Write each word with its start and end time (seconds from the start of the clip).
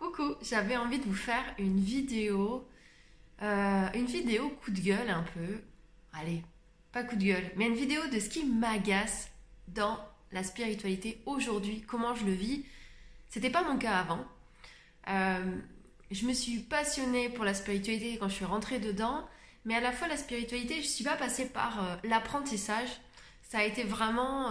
Coucou, 0.00 0.34
j'avais 0.40 0.78
envie 0.78 0.98
de 0.98 1.04
vous 1.04 1.14
faire 1.14 1.44
une 1.58 1.78
vidéo, 1.78 2.66
euh, 3.42 3.86
une 3.92 4.06
vidéo 4.06 4.48
coup 4.48 4.70
de 4.70 4.80
gueule 4.80 5.10
un 5.10 5.22
peu. 5.34 5.60
Allez, 6.14 6.42
pas 6.90 7.04
coup 7.04 7.16
de 7.16 7.24
gueule, 7.24 7.50
mais 7.56 7.66
une 7.66 7.74
vidéo 7.74 8.00
de 8.10 8.18
ce 8.18 8.30
qui 8.30 8.46
m'agace 8.46 9.30
dans 9.68 10.00
la 10.32 10.42
spiritualité 10.42 11.20
aujourd'hui, 11.26 11.84
comment 11.86 12.14
je 12.14 12.24
le 12.24 12.32
vis. 12.32 12.64
C'était 13.28 13.50
pas 13.50 13.62
mon 13.62 13.76
cas 13.76 13.98
avant. 13.98 14.24
Euh, 15.08 15.58
je 16.10 16.24
me 16.24 16.32
suis 16.32 16.60
passionnée 16.60 17.28
pour 17.28 17.44
la 17.44 17.52
spiritualité 17.52 18.16
quand 18.18 18.30
je 18.30 18.36
suis 18.36 18.46
rentrée 18.46 18.78
dedans, 18.78 19.28
mais 19.66 19.74
à 19.74 19.80
la 19.80 19.92
fois 19.92 20.08
la 20.08 20.16
spiritualité, 20.16 20.80
je 20.80 20.88
suis 20.88 21.04
pas 21.04 21.16
passée 21.16 21.50
par 21.50 21.84
euh, 21.84 21.96
l'apprentissage. 22.04 22.88
Ça 23.42 23.58
a 23.58 23.64
été 23.64 23.84
vraiment 23.84 24.48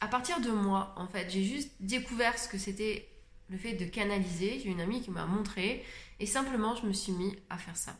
à 0.00 0.06
partir 0.06 0.40
de 0.40 0.50
moi, 0.50 0.94
en 0.96 1.08
fait. 1.08 1.30
J'ai 1.30 1.42
juste 1.42 1.72
découvert 1.80 2.38
ce 2.38 2.46
que 2.46 2.58
c'était 2.58 3.08
le 3.52 3.58
fait 3.58 3.74
de 3.74 3.84
canaliser. 3.84 4.58
J'ai 4.58 4.70
une 4.70 4.80
amie 4.80 5.02
qui 5.02 5.10
m'a 5.10 5.26
montré 5.26 5.84
et 6.18 6.26
simplement 6.26 6.74
je 6.74 6.86
me 6.86 6.92
suis 6.92 7.12
mis 7.12 7.36
à 7.50 7.58
faire 7.58 7.76
ça. 7.76 7.96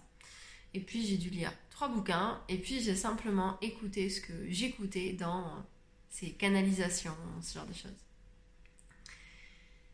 Et 0.75 0.81
puis 0.81 1.07
j'ai 1.07 1.19
dû 1.19 1.29
lire 1.31 1.53
trois 1.71 1.89
bouquins 1.89 2.41
et 2.49 2.57
puis 2.57 2.81
j'ai 2.81 2.97
simplement 2.97 3.59
écouté 3.61 4.09
ce 4.09 4.21
que 4.21 4.33
j'écoutais 4.49 5.13
dans 5.13 5.65
ces 6.09 6.31
canalisations, 6.31 7.17
ce 7.43 7.55
genre 7.55 7.67
de 7.67 7.75
choses. 7.75 7.91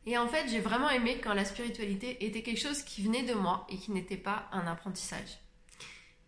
Et 0.06 0.16
en 0.16 0.26
fait, 0.26 0.48
j'ai 0.48 0.60
vraiment 0.60 0.88
aimé 0.88 1.20
quand 1.22 1.34
la 1.34 1.44
spiritualité 1.44 2.24
était 2.24 2.42
quelque 2.42 2.60
chose 2.60 2.82
qui 2.82 3.02
venait 3.02 3.24
de 3.24 3.34
moi 3.34 3.66
et 3.68 3.76
qui 3.76 3.90
n'était 3.90 4.16
pas 4.16 4.48
un 4.52 4.66
apprentissage. 4.66 5.38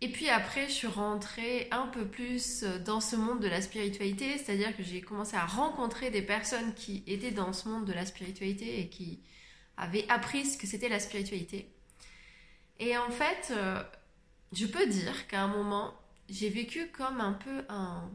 Et 0.03 0.11
puis 0.11 0.29
après, 0.31 0.67
je 0.67 0.73
suis 0.73 0.87
rentrée 0.87 1.69
un 1.71 1.87
peu 1.87 2.07
plus 2.07 2.63
dans 2.63 3.01
ce 3.01 3.17
monde 3.17 3.41
de 3.41 3.49
la 3.49 3.61
spiritualité, 3.61 4.39
c'est-à-dire 4.39 4.75
que 4.75 4.83
j'ai 4.83 5.03
commencé 5.03 5.37
à 5.37 5.45
rencontrer 5.45 6.11
des 6.11 6.23
personnes 6.23 6.73
qui 6.75 7.03
étaient 7.07 7.33
dans 7.33 7.53
ce 7.53 7.69
monde 7.69 7.85
de 7.85 7.93
la 7.93 8.07
spiritualité 8.07 8.81
et 8.81 8.89
qui 8.89 9.21
avaient 9.77 10.09
appris 10.09 10.47
ce 10.47 10.57
que 10.57 10.67
c'était 10.67 10.89
la 10.89 11.01
spiritualité. 11.01 11.71
Et 12.79 12.97
en 12.97 13.11
fait, 13.11 13.53
euh, 13.53 13.83
je 14.53 14.67
peux 14.67 14.87
dire 14.87 15.27
qu'à 15.27 15.43
un 15.43 15.49
moment, 15.49 15.95
j'ai 16.31 16.49
vécu 16.49 16.89
comme 16.89 17.21
un 17.21 17.35
peu 17.35 17.65
un, 17.69 18.11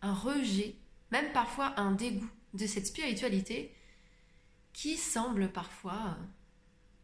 un 0.00 0.14
rejet, 0.14 0.76
même 1.10 1.30
parfois 1.32 1.78
un 1.78 1.92
dégoût 1.92 2.30
de 2.54 2.66
cette 2.66 2.86
spiritualité 2.86 3.74
qui 4.72 4.96
semble 4.96 5.52
parfois 5.52 6.16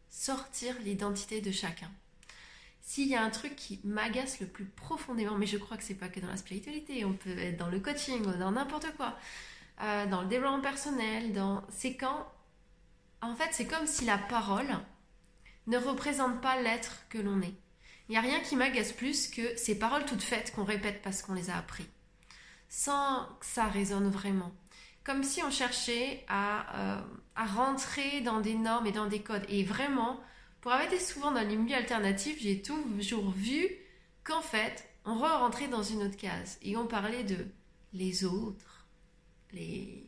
sortir 0.09 0.75
l'identité 0.83 1.41
de 1.41 1.51
chacun. 1.51 1.91
S'il 2.87 3.09
y 3.09 3.15
a 3.15 3.21
un 3.21 3.29
truc 3.29 3.57
qui 3.57 3.81
m'agace 3.83 4.39
le 4.39 4.47
plus 4.47 4.63
profondément, 4.63 5.37
mais 5.37 5.45
je 5.45 5.57
crois 5.57 5.75
que 5.75 5.83
c'est 5.83 5.93
pas 5.93 6.07
que 6.07 6.21
dans 6.21 6.29
la 6.29 6.37
spiritualité, 6.37 7.03
on 7.03 7.11
peut 7.11 7.37
être 7.37 7.57
dans 7.57 7.67
le 7.67 7.81
coaching, 7.81 8.23
dans 8.39 8.51
n'importe 8.51 8.95
quoi, 8.95 9.17
euh, 9.81 10.05
dans 10.05 10.21
le 10.21 10.29
développement 10.29 10.61
personnel, 10.61 11.33
dans... 11.33 11.65
c'est 11.67 11.97
quand, 11.97 12.25
en 13.21 13.35
fait, 13.35 13.49
c'est 13.51 13.67
comme 13.67 13.85
si 13.87 14.05
la 14.05 14.17
parole 14.17 14.69
ne 15.67 15.77
représente 15.77 16.39
pas 16.39 16.61
l'être 16.61 17.03
que 17.09 17.17
l'on 17.17 17.41
est. 17.41 17.55
Il 18.07 18.11
n'y 18.11 18.17
a 18.17 18.21
rien 18.21 18.39
qui 18.39 18.55
m'agace 18.55 18.93
plus 18.93 19.27
que 19.27 19.57
ces 19.57 19.77
paroles 19.77 20.05
toutes 20.05 20.23
faites 20.23 20.55
qu'on 20.55 20.63
répète 20.63 21.01
parce 21.01 21.21
qu'on 21.21 21.33
les 21.33 21.49
a 21.49 21.57
appris, 21.57 21.89
sans 22.69 23.27
que 23.41 23.45
ça 23.45 23.65
résonne 23.65 24.09
vraiment. 24.09 24.53
Comme 25.03 25.23
si 25.23 25.43
on 25.43 25.51
cherchait 25.51 26.23
à, 26.29 26.77
euh, 26.77 27.01
à 27.35 27.45
rentrer 27.47 28.21
dans 28.21 28.39
des 28.39 28.55
normes 28.55 28.87
et 28.87 28.93
dans 28.93 29.07
des 29.07 29.21
codes. 29.21 29.45
Et 29.49 29.65
vraiment, 29.65 30.21
pour 30.61 30.71
avoir 30.71 30.91
souvent 30.99 31.31
dans 31.31 31.47
les 31.47 31.55
milieux 31.55 31.75
alternatifs, 31.75 32.39
j'ai 32.41 32.61
toujours 32.61 33.31
vu 33.31 33.67
qu'en 34.23 34.41
fait, 34.41 34.87
on 35.05 35.15
re-rentrait 35.15 35.67
dans 35.67 35.83
une 35.83 36.03
autre 36.03 36.17
case 36.17 36.57
et 36.61 36.75
on 36.75 36.87
parlait 36.87 37.23
de 37.23 37.45
les 37.93 38.25
autres, 38.25 38.85
les, 39.53 40.05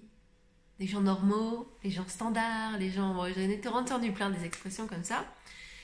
gens 0.80 1.02
normaux, 1.02 1.72
les 1.84 1.92
gens 1.92 2.08
standards, 2.08 2.78
les 2.78 2.92
gens. 2.92 3.16
J'en 3.16 3.42
ai 3.42 3.68
entendu 3.68 4.12
plein 4.12 4.30
des 4.30 4.46
expressions 4.46 4.88
comme 4.88 5.04
ça. 5.04 5.26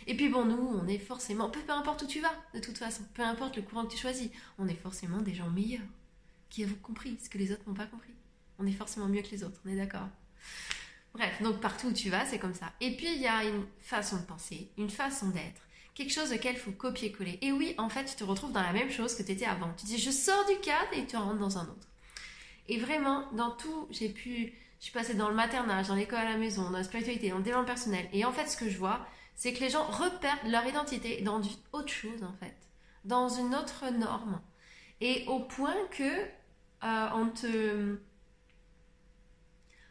Et 0.08 0.16
puis 0.16 0.30
bon, 0.30 0.46
nous, 0.46 0.80
on 0.82 0.88
est 0.88 1.00
forcément, 1.00 1.50
peu, 1.50 1.62
peu 1.62 1.72
importe 1.72 2.04
où 2.04 2.08
tu 2.08 2.20
vas, 2.20 2.34
de 2.54 2.60
toute 2.60 2.78
façon, 2.78 3.04
peu 3.14 3.24
importe 3.24 3.56
le 3.56 3.64
courant 3.64 3.86
que 3.86 3.94
tu 3.94 3.98
choisis, 3.98 4.30
on 4.60 4.68
est 4.68 4.75
forcément 4.75 5.20
des 5.20 5.34
gens 5.34 5.50
meilleurs, 5.50 5.81
qui 6.50 6.64
ont 6.66 6.78
compris 6.84 7.18
ce 7.24 7.30
que 7.30 7.38
les 7.38 7.52
autres 7.52 7.64
n'ont 7.68 7.74
pas 7.74 7.88
compris. 7.88 8.14
On 8.59 8.68
est 8.68 8.72
forcément 8.72 9.08
mieux 9.08 9.22
que 9.22 9.31
les 9.31 9.44
autres, 9.44 9.59
on 9.66 9.70
est 9.70 9.75
d'accord 9.75 10.08
Bref, 11.16 11.42
donc 11.42 11.62
partout 11.62 11.88
où 11.88 11.94
tu 11.94 12.09
vas, 12.09 12.26
c'est 12.26 12.40
comme 12.40 12.53
ça. 12.53 12.74
Et 12.81 12.96
puis 12.98 13.08
il 13.08 13.22
y 13.22 13.28
a 13.28 13.46
une 13.46 13.66
façon 13.80 14.18
de 14.18 14.24
penser, 14.24 14.70
une 14.78 14.90
façon 14.90 15.30
d'être, 15.30 15.62
quelque 15.94 16.12
chose 16.12 16.34
auquel 16.34 16.58
faut 16.58 16.72
copier-coller. 16.72 17.40
Et 17.42 17.53
oui, 17.53 17.74
en 17.78 17.88
fait, 17.88 18.03
tu 18.03 18.16
te 18.16 18.24
retrouves 18.26 18.52
dans 18.52 18.62
la 18.62 18.74
même 18.74 18.92
chose 18.92 19.16
que 19.16 19.24
tu 19.24 19.31
étais 19.31 19.46
avant. 19.46 19.72
Tu 19.78 19.86
dis, 19.86 19.98
je 19.98 20.12
sors 20.12 20.46
du 20.46 20.58
cadre 20.59 20.92
et 20.94 21.06
tu 21.06 21.16
rentres 21.16 21.40
dans 21.40 21.58
un 21.58 21.64
autre. 21.64 21.88
Et 22.68 22.78
vraiment, 22.80 23.31
dans 23.31 23.52
tout, 23.52 23.88
j'ai 23.92 24.09
pu, 24.09 24.54
je 24.80 24.84
suis 24.84 24.92
passée 24.92 25.14
dans 25.14 25.30
le 25.30 25.36
maternage, 25.36 25.88
dans 25.88 25.96
l'école 25.96 26.20
à 26.20 26.31
la 26.31 26.38
maison, 26.38 26.64
dans 26.64 26.78
la 26.78 26.84
spiritualité, 26.84 27.30
dans 27.30 27.38
le 27.38 27.44
développement 27.44 27.66
personnel. 27.66 28.09
Et 28.12 28.25
en 28.25 28.34
fait, 28.34 28.48
ce 28.48 28.58
que 28.58 28.70
je 28.70 28.78
vois, 28.78 29.06
c'est 29.36 29.54
que 29.54 29.62
les 29.62 29.70
gens 29.70 29.86
repèrent 29.86 30.40
leur 30.46 30.66
identité 30.66 31.22
dans 31.22 31.42
une 31.42 31.50
autre 31.72 31.94
chose, 31.94 32.24
en 32.24 32.34
fait, 32.34 32.58
dans 33.06 33.30
une 33.30 33.56
autre 33.56 33.90
norme. 33.90 34.42
Et 35.00 35.24
au 35.28 35.40
point 35.40 35.75
que 35.92 36.04
euh, 36.84 37.08
on 37.14 37.30
te 37.30 38.00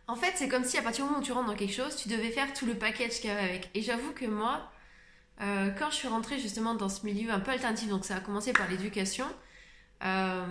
en 0.07 0.17
fait, 0.17 0.33
c'est 0.37 0.49
comme 0.49 0.65
si 0.65 0.77
à 0.77 0.83
partir 0.83 1.05
du 1.05 1.11
moment 1.11 1.23
où 1.23 1.25
tu 1.25 1.33
rentres 1.33 1.49
dans 1.49 1.57
quelque 1.57 1.73
chose, 1.75 1.97
tu 1.97 2.09
devais 2.09 2.31
faire 2.31 2.53
tout 2.53 2.67
le 2.67 2.75
package 2.75 3.21
qu'il 3.21 3.31
y 3.31 3.33
avait 3.33 3.49
avec. 3.49 3.71
Et 3.75 3.81
j'avoue 3.81 4.13
que 4.13 4.27
moi, 4.27 4.71
euh, 5.41 5.71
quand 5.71 5.91
je 5.91 5.97
suis 5.97 6.09
rentrée 6.09 6.39
justement 6.39 6.75
dans 6.75 6.91
ce 6.91 7.07
milieu 7.07 7.31
un 7.31 7.41
peu 7.41 7.51
alternatif, 7.51 7.89
donc 7.89 8.05
ça 8.05 8.17
a 8.17 8.21
commencé 8.21 8.53
par 8.53 8.69
l'éducation, 8.69 9.25
euh, 10.05 10.45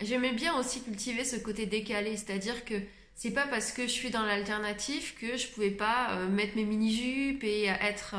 j'aimais 0.00 0.32
bien 0.32 0.54
aussi 0.58 0.82
cultiver 0.82 1.24
ce 1.24 1.36
côté 1.36 1.64
décalé, 1.64 2.16
c'est-à-dire 2.16 2.64
que 2.66 2.74
c'est 3.14 3.30
pas 3.30 3.46
parce 3.46 3.72
que 3.72 3.82
je 3.82 3.92
suis 3.92 4.10
dans 4.10 4.22
l'alternatif 4.22 5.18
que 5.18 5.36
je 5.36 5.48
pouvais 5.48 5.70
pas 5.70 6.12
euh, 6.12 6.28
mettre 6.28 6.56
mes 6.56 6.64
mini-jupes 6.64 7.44
et 7.44 7.64
être 7.64 8.14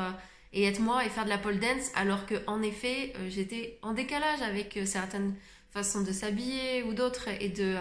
et 0.52 0.64
être 0.64 0.78
moi 0.78 1.04
et 1.04 1.08
faire 1.08 1.24
de 1.24 1.30
la 1.30 1.38
pole 1.38 1.58
dance, 1.58 1.90
alors 1.94 2.26
que 2.26 2.34
en 2.46 2.62
effet 2.62 3.12
j'étais 3.28 3.78
en 3.82 3.92
décalage 3.92 4.40
avec 4.40 4.78
certaines 4.84 5.34
façons 5.70 6.02
de 6.02 6.12
s'habiller 6.12 6.84
ou 6.84 6.94
d'autres 6.94 7.28
et 7.40 7.48
de 7.48 7.76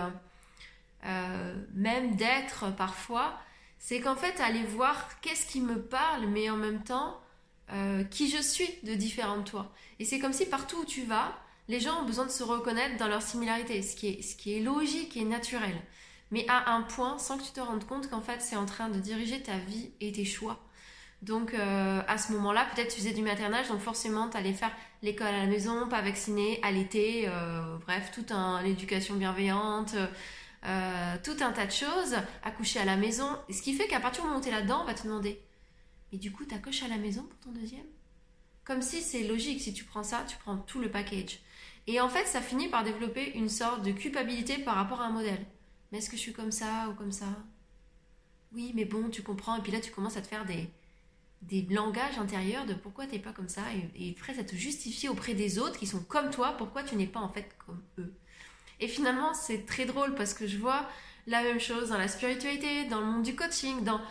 euh, 1.06 1.56
même 1.74 2.16
d'être 2.16 2.74
parfois, 2.76 3.38
c'est 3.78 4.00
qu'en 4.00 4.16
fait 4.16 4.40
aller 4.40 4.64
voir 4.64 5.20
qu'est-ce 5.22 5.46
qui 5.46 5.60
me 5.60 5.82
parle, 5.82 6.28
mais 6.28 6.50
en 6.50 6.56
même 6.56 6.84
temps 6.84 7.20
euh, 7.72 8.04
qui 8.06 8.30
je 8.30 8.42
suis 8.42 8.70
de 8.84 8.94
différent 8.94 9.38
de 9.38 9.44
toi. 9.44 9.74
Et 10.00 10.06
c'est 10.06 10.20
comme 10.20 10.34
si 10.34 10.46
partout 10.46 10.78
où 10.82 10.86
tu 10.86 11.04
vas, 11.04 11.34
les 11.68 11.80
gens 11.80 12.02
ont 12.02 12.06
besoin 12.06 12.26
de 12.26 12.32
se 12.32 12.44
reconnaître 12.44 12.98
dans 12.98 13.08
leur 13.08 13.22
similarité, 13.22 13.82
ce 13.82 13.96
qui 13.96 14.08
est, 14.08 14.22
ce 14.22 14.36
qui 14.36 14.56
est 14.56 14.62
logique 14.62 15.18
et 15.18 15.26
naturel. 15.26 15.76
Mais 16.32 16.46
à 16.48 16.74
un 16.74 16.82
point, 16.82 17.18
sans 17.20 17.38
que 17.38 17.44
tu 17.44 17.52
te 17.52 17.60
rendes 17.60 17.86
compte 17.86 18.10
qu'en 18.10 18.22
fait 18.22 18.42
c'est 18.42 18.56
en 18.56 18.66
train 18.66 18.90
de 18.90 19.00
diriger 19.00 19.42
ta 19.42 19.58
vie 19.58 19.92
et 20.00 20.12
tes 20.14 20.26
choix. 20.26 20.60
Donc 21.22 21.54
euh, 21.54 22.02
à 22.08 22.18
ce 22.18 22.32
moment-là, 22.34 22.66
peut-être 22.74 22.94
tu 22.94 23.00
faisais 23.02 23.14
du 23.14 23.22
maternage, 23.22 23.68
donc 23.68 23.80
forcément 23.80 24.30
tu 24.30 24.38
allais 24.38 24.54
faire 24.54 24.72
l'école 25.02 25.28
à 25.28 25.40
la 25.40 25.46
maison, 25.48 25.88
pas 25.88 26.02
vacciné, 26.02 26.60
à 26.64 26.72
l'été, 26.72 27.30
bref, 27.86 28.12
toute 28.14 28.32
l'éducation 28.64 29.16
bienveillante, 29.16 29.96
euh, 30.66 31.18
tout 31.24 31.36
un 31.42 31.52
tas 31.52 31.66
de 31.66 31.72
choses, 31.72 32.16
accoucher 32.44 32.80
à 32.80 32.86
la 32.86 32.98
maison. 32.98 33.28
Ce 33.50 33.62
qui 33.62 33.74
fait 33.74 33.88
qu'à 33.88 34.00
partir 34.00 34.24
du 34.24 34.30
moment 34.30 34.40
où 34.40 34.44
tu 34.44 34.52
là-dedans, 34.52 34.82
on 34.84 34.86
va 34.86 34.94
te 34.94 35.04
demander 35.04 35.42
Et 36.12 36.18
du 36.18 36.32
coup, 36.32 36.46
tu 36.46 36.56
accouches 36.56 36.84
à 36.84 36.88
la 36.88 36.98
maison 36.98 37.24
pour 37.24 37.40
ton 37.40 37.52
deuxième? 37.52 37.86
Comme 38.64 38.82
si 38.82 39.02
c'est 39.02 39.24
logique, 39.24 39.62
si 39.62 39.74
tu 39.74 39.84
prends 39.84 40.04
ça, 40.04 40.24
tu 40.28 40.38
prends 40.38 40.58
tout 40.58 40.80
le 40.80 40.90
package. 40.90 41.40
Et 41.88 42.00
en 42.00 42.08
fait, 42.10 42.26
ça 42.26 42.42
finit 42.42 42.70
par 42.70 42.84
développer 42.84 43.34
une 43.38 43.50
sorte 43.50 43.84
de 43.84 43.92
culpabilité 43.92 44.58
par 44.60 44.76
rapport 44.76 45.02
à 45.02 45.08
un 45.08 45.12
modèle. 45.12 45.46
Mais 45.92 45.98
est-ce 45.98 46.10
que 46.10 46.16
je 46.16 46.22
suis 46.22 46.34
comme 46.34 46.52
ça 46.52 46.88
ou 46.90 46.94
comme 46.94 47.12
ça? 47.12 47.28
Oui, 48.54 48.72
mais 48.76 48.86
bon, 48.86 49.10
tu 49.10 49.22
comprends. 49.22 49.58
Et 49.58 49.62
puis 49.62 49.72
là, 49.72 49.82
tu 49.82 49.92
commences 49.92 50.16
à 50.16 50.22
te 50.22 50.28
faire 50.28 50.46
des, 50.46 50.70
des 51.42 51.62
langages 51.74 52.18
intérieurs 52.18 52.66
de 52.66 52.74
pourquoi 52.74 53.06
tu 53.06 53.14
n'es 53.14 53.20
pas 53.20 53.34
comme 53.34 53.50
ça 53.50 53.64
et, 53.74 54.10
et 54.10 54.16
à 54.40 54.44
te 54.44 54.56
justifier 54.56 55.10
auprès 55.10 55.34
des 55.34 55.60
autres 55.60 55.78
qui 55.78 55.88
sont 55.88 56.04
comme 56.04 56.30
toi, 56.30 56.54
pourquoi 56.58 56.84
tu 56.84 56.96
n'es 56.96 57.08
pas 57.08 57.20
en 57.20 57.30
fait 57.30 57.50
comme 57.66 57.84
eux. 57.98 58.14
Et 58.80 58.88
finalement, 58.88 59.34
c'est 59.34 59.66
très 59.66 59.86
drôle 59.86 60.16
parce 60.16 60.34
que 60.34 60.48
je 60.48 60.58
vois 60.58 60.88
la 61.28 61.42
même 61.42 61.60
chose 61.60 61.90
dans 61.90 61.98
la 61.98 62.08
spiritualité, 62.08 62.86
dans 62.86 63.00
le 63.00 63.06
monde 63.06 63.24
du 63.24 63.36
coaching, 63.36 63.84
dans 63.84 64.02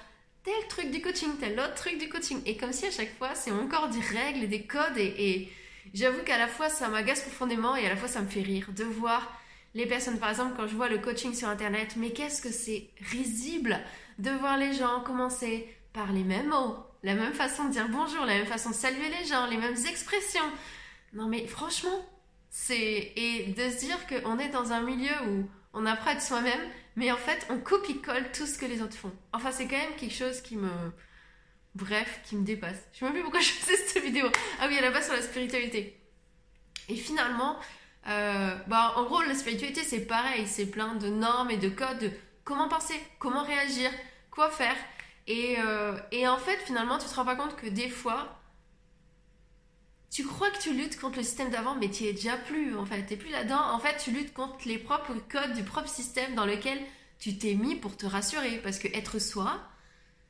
tel 0.44 0.68
truc 0.68 0.90
du 0.90 1.00
coaching, 1.00 1.36
tel 1.38 1.58
autre 1.58 1.74
truc 1.74 1.98
du 1.98 2.08
coaching. 2.08 2.40
Et 2.46 2.56
comme 2.56 2.72
si 2.72 2.86
à 2.86 2.90
chaque 2.90 3.16
fois, 3.18 3.34
c'est 3.34 3.50
encore 3.50 3.88
des 3.88 4.00
règles 4.00 4.44
et 4.44 4.48
des 4.48 4.62
codes. 4.62 4.96
Et, 4.96 5.48
j'avoue 5.94 6.22
qu'à 6.22 6.38
la 6.38 6.48
fois, 6.48 6.68
ça 6.68 6.88
m'agace 6.88 7.22
profondément 7.22 7.76
et 7.76 7.86
à 7.86 7.88
la 7.90 7.96
fois, 7.96 8.08
ça 8.08 8.22
me 8.22 8.28
fait 8.28 8.42
rire 8.42 8.68
de 8.74 8.84
voir 8.84 9.38
les 9.74 9.86
personnes, 9.86 10.18
par 10.18 10.30
exemple, 10.30 10.54
quand 10.56 10.66
je 10.66 10.76
vois 10.76 10.88
le 10.88 10.98
coaching 10.98 11.34
sur 11.34 11.48
Internet, 11.48 11.94
mais 11.96 12.10
qu'est-ce 12.10 12.42
que 12.42 12.50
c'est 12.50 12.90
risible 13.10 13.80
de 14.18 14.30
voir 14.30 14.58
les 14.58 14.74
gens 14.74 15.00
commencer 15.00 15.66
par 15.92 16.12
les 16.12 16.24
mêmes 16.24 16.48
mots, 16.48 16.76
la 17.02 17.14
même 17.14 17.32
façon 17.32 17.64
de 17.64 17.70
dire 17.70 17.88
bonjour, 17.88 18.24
la 18.24 18.34
même 18.34 18.46
façon 18.46 18.70
de 18.70 18.74
saluer 18.74 19.08
les 19.08 19.26
gens, 19.26 19.46
les 19.46 19.56
mêmes 19.56 19.76
expressions. 19.88 20.40
Non 21.14 21.26
mais 21.26 21.46
franchement, 21.46 22.06
c'est 22.52 23.12
et 23.16 23.46
de 23.56 23.70
se 23.70 23.80
dire 23.80 23.98
qu'on 24.06 24.38
est 24.38 24.50
dans 24.50 24.72
un 24.72 24.82
milieu 24.82 25.14
où 25.26 25.48
on 25.72 25.86
apprend 25.86 26.10
à 26.10 26.12
être 26.12 26.22
soi-même, 26.22 26.60
mais 26.94 27.10
en 27.10 27.16
fait 27.16 27.46
on 27.50 27.58
copie-colle 27.58 28.30
tout 28.32 28.46
ce 28.46 28.58
que 28.58 28.66
les 28.66 28.82
autres 28.82 28.96
font. 28.96 29.12
Enfin 29.32 29.50
c'est 29.50 29.66
quand 29.66 29.78
même 29.78 29.96
quelque 29.96 30.14
chose 30.14 30.40
qui 30.42 30.56
me 30.56 30.70
bref, 31.74 32.20
qui 32.24 32.36
me 32.36 32.44
dépasse. 32.44 32.76
Je 32.92 32.98
sais 32.98 33.04
même 33.06 33.14
plus 33.14 33.22
pourquoi 33.22 33.40
je 33.40 33.48
faisais 33.48 33.76
cette 33.76 34.02
vidéo. 34.04 34.26
Ah 34.60 34.66
oui, 34.68 34.78
à 34.78 34.82
la 34.82 34.90
base 34.90 35.06
sur 35.06 35.14
la 35.14 35.22
spiritualité. 35.22 35.98
Et 36.88 36.96
finalement, 36.96 37.56
euh, 38.08 38.54
bah, 38.66 38.94
en 38.96 39.04
gros, 39.04 39.22
la 39.22 39.34
spiritualité, 39.34 39.82
c'est 39.82 40.06
pareil. 40.06 40.46
C'est 40.46 40.66
plein 40.66 40.94
de 40.94 41.08
normes 41.08 41.50
et 41.50 41.56
de 41.56 41.68
codes 41.68 41.98
de 41.98 42.10
comment 42.44 42.68
penser, 42.68 43.00
comment 43.18 43.42
réagir, 43.42 43.90
quoi 44.30 44.50
faire. 44.50 44.76
Et, 45.26 45.56
euh, 45.58 45.96
et 46.10 46.26
en 46.26 46.38
fait, 46.38 46.58
finalement, 46.58 46.98
tu 46.98 47.06
te 47.06 47.14
rends 47.14 47.24
pas 47.24 47.36
compte 47.36 47.56
que 47.56 47.68
des 47.68 47.88
fois, 47.88 48.41
tu 50.12 50.26
crois 50.26 50.50
que 50.50 50.58
tu 50.58 50.74
luttes 50.74 51.00
contre 51.00 51.16
le 51.16 51.22
système 51.22 51.48
d'avant, 51.48 51.74
mais 51.74 51.88
tu 51.88 52.04
es 52.04 52.12
déjà 52.12 52.36
plus, 52.36 52.76
en 52.76 52.84
fait, 52.84 53.02
t'es 53.04 53.16
plus 53.16 53.30
là-dedans. 53.30 53.72
En 53.72 53.78
fait, 53.78 53.96
tu 53.96 54.10
luttes 54.10 54.34
contre 54.34 54.58
les 54.66 54.76
propres 54.76 55.14
codes 55.30 55.54
du 55.54 55.62
propre 55.62 55.88
système 55.88 56.34
dans 56.34 56.44
lequel 56.44 56.78
tu 57.18 57.38
t'es 57.38 57.54
mis 57.54 57.76
pour 57.76 57.96
te 57.96 58.04
rassurer. 58.04 58.60
Parce 58.62 58.78
que 58.78 58.88
être 58.88 59.18
soi, 59.18 59.58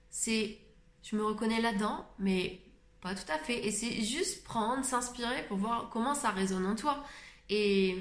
c'est, 0.08 0.56
je 1.02 1.16
me 1.16 1.24
reconnais 1.24 1.60
là-dedans, 1.60 2.06
mais 2.20 2.60
pas 3.00 3.16
tout 3.16 3.30
à 3.32 3.38
fait. 3.38 3.66
Et 3.66 3.72
c'est 3.72 4.02
juste 4.02 4.44
prendre, 4.44 4.84
s'inspirer 4.84 5.42
pour 5.48 5.56
voir 5.56 5.90
comment 5.92 6.14
ça 6.14 6.30
résonne 6.30 6.64
en 6.64 6.76
toi. 6.76 7.04
Et 7.50 7.98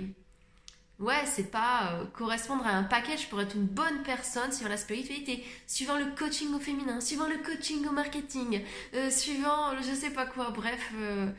ouais, 1.01 1.25
c'est 1.25 1.51
pas 1.51 1.93
euh, 1.93 2.05
correspondre 2.13 2.65
à 2.65 2.71
un 2.71 2.83
package 2.83 3.27
pour 3.29 3.41
être 3.41 3.55
une 3.55 3.65
bonne 3.65 4.03
personne 4.03 4.51
suivant 4.51 4.69
la 4.69 4.77
spiritualité, 4.77 5.43
suivant 5.67 5.97
le 5.97 6.05
coaching 6.15 6.53
au 6.53 6.59
féminin, 6.59 7.01
suivant 7.01 7.27
le 7.27 7.37
coaching 7.37 7.85
au 7.87 7.91
marketing, 7.91 8.61
euh, 8.93 9.09
suivant 9.09 9.75
je 9.81 9.93
sais 9.93 10.11
pas 10.11 10.27
quoi, 10.27 10.51
bref, 10.51 10.91
euh, 10.95 11.31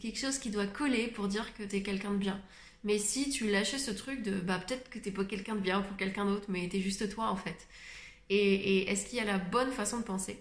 quelque 0.00 0.18
chose 0.18 0.38
qui 0.38 0.50
doit 0.50 0.66
coller 0.66 1.08
pour 1.08 1.28
dire 1.28 1.54
que 1.54 1.62
t'es 1.62 1.82
quelqu'un 1.82 2.12
de 2.12 2.16
bien. 2.16 2.40
Mais 2.84 2.98
si 2.98 3.30
tu 3.30 3.50
lâchais 3.50 3.78
ce 3.78 3.90
truc 3.90 4.22
de 4.22 4.38
bah 4.40 4.58
peut-être 4.58 4.88
que 4.90 4.98
t'es 4.98 5.10
pas 5.10 5.24
quelqu'un 5.24 5.56
de 5.56 5.60
bien 5.60 5.82
pour 5.82 5.96
quelqu'un 5.96 6.24
d'autre, 6.24 6.46
mais 6.48 6.68
t'es 6.68 6.80
juste 6.80 7.08
toi 7.12 7.28
en 7.28 7.36
fait. 7.36 7.68
Et, 8.30 8.90
est-ce 8.90 9.06
qu'il 9.06 9.18
y 9.18 9.20
a 9.20 9.24
la 9.24 9.38
bonne 9.38 9.70
façon 9.72 9.98
de 9.98 10.04
penser? 10.04 10.38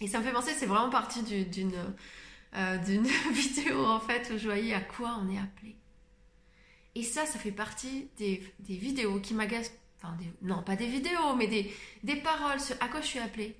Et 0.00 0.08
ça 0.08 0.18
me 0.18 0.24
fait 0.24 0.32
penser, 0.32 0.52
c'est 0.56 0.66
vraiment 0.66 0.90
parti 0.90 1.22
d'une 1.22 1.48
d'une 2.86 3.06
vidéo 3.32 3.84
en 3.84 4.00
fait 4.00 4.30
où 4.34 4.38
je 4.38 4.44
voyais 4.44 4.74
à 4.74 4.80
quoi 4.80 5.18
on 5.22 5.30
est 5.30 5.38
appelé. 5.38 5.76
Et 6.94 7.02
ça, 7.02 7.24
ça 7.24 7.38
fait 7.38 7.52
partie 7.52 8.08
des, 8.18 8.42
vidéos 8.68 9.18
qui 9.20 9.34
m'agacent. 9.34 9.72
Non, 10.42 10.62
pas 10.62 10.76
des 10.76 10.86
vidéos, 10.86 11.36
mais 11.36 11.46
des, 11.46 11.72
des 12.02 12.16
paroles 12.16 12.60
sur 12.60 12.76
à 12.80 12.88
quoi 12.88 13.00
je 13.00 13.06
suis 13.06 13.18
appelée. 13.18 13.56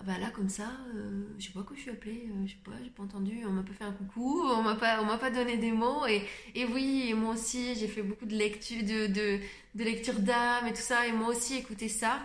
Ah 0.00 0.04
bah 0.06 0.16
là, 0.20 0.30
comme 0.30 0.48
ça, 0.48 0.70
euh, 0.94 1.24
je 1.38 1.46
sais 1.46 1.52
pas 1.52 1.62
quoi 1.64 1.74
je 1.76 1.82
suis 1.82 1.90
appelée, 1.90 2.30
euh, 2.30 2.46
je 2.46 2.52
sais 2.52 2.58
pas, 2.64 2.70
j'ai 2.84 2.90
pas 2.90 3.02
entendu, 3.02 3.44
on 3.44 3.50
m'a 3.50 3.64
pas 3.64 3.72
fait 3.72 3.82
un 3.82 3.90
coucou, 3.90 4.42
on 4.44 4.62
m'a 4.62 4.76
pas, 4.76 5.02
on 5.02 5.04
m'a 5.04 5.18
pas 5.18 5.30
donné 5.30 5.56
des 5.56 5.72
mots. 5.72 6.06
Et, 6.06 6.22
et 6.54 6.66
oui, 6.66 7.06
et 7.08 7.14
moi 7.14 7.34
aussi, 7.34 7.74
j'ai 7.74 7.88
fait 7.88 8.02
beaucoup 8.02 8.26
de 8.26 8.36
lecture, 8.36 8.84
de, 8.84 9.08
de, 9.08 9.40
de 9.74 10.20
d'âme 10.20 10.68
et 10.68 10.72
tout 10.72 10.80
ça, 10.80 11.04
et 11.08 11.12
moi 11.12 11.28
aussi, 11.30 11.56
écouter 11.56 11.88
ça. 11.88 12.20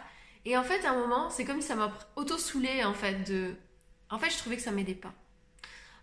Et 0.46 0.56
en 0.56 0.64
fait, 0.64 0.86
à 0.86 0.92
un 0.92 1.00
moment, 1.00 1.32
c'est 1.32 1.46
comme 1.46 1.62
si 1.62 1.68
ça 1.68 1.76
m'a 1.76 1.98
auto-soulé, 2.16 2.84
en 2.84 2.94
fait, 2.94 3.28
de... 3.28 3.56
En 4.12 4.20
fait, 4.20 4.30
je 4.30 4.38
trouvais 4.38 4.58
que 4.58 4.62
ça 4.62 4.72
m'aidait 4.72 4.94
pas. 4.94 5.14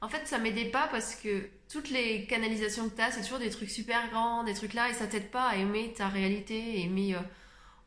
En 0.00 0.08
fait, 0.08 0.26
ça 0.26 0.38
m'aidait 0.38 0.70
pas 0.70 0.88
parce 0.90 1.14
que 1.14 1.48
toutes 1.70 1.90
les 1.90 2.26
canalisations 2.26 2.88
que 2.88 2.96
tu 2.96 3.02
as, 3.02 3.12
c'est 3.12 3.20
toujours 3.22 3.38
des 3.38 3.50
trucs 3.50 3.70
super 3.70 4.10
grands, 4.10 4.42
des 4.42 4.54
trucs 4.54 4.74
là, 4.74 4.88
et 4.90 4.94
ça 4.94 5.06
t'aide 5.06 5.30
pas 5.30 5.44
à 5.44 5.56
aimer 5.56 5.92
ta 5.96 6.08
réalité, 6.08 6.80
aimer 6.80 7.14
euh, 7.14 7.20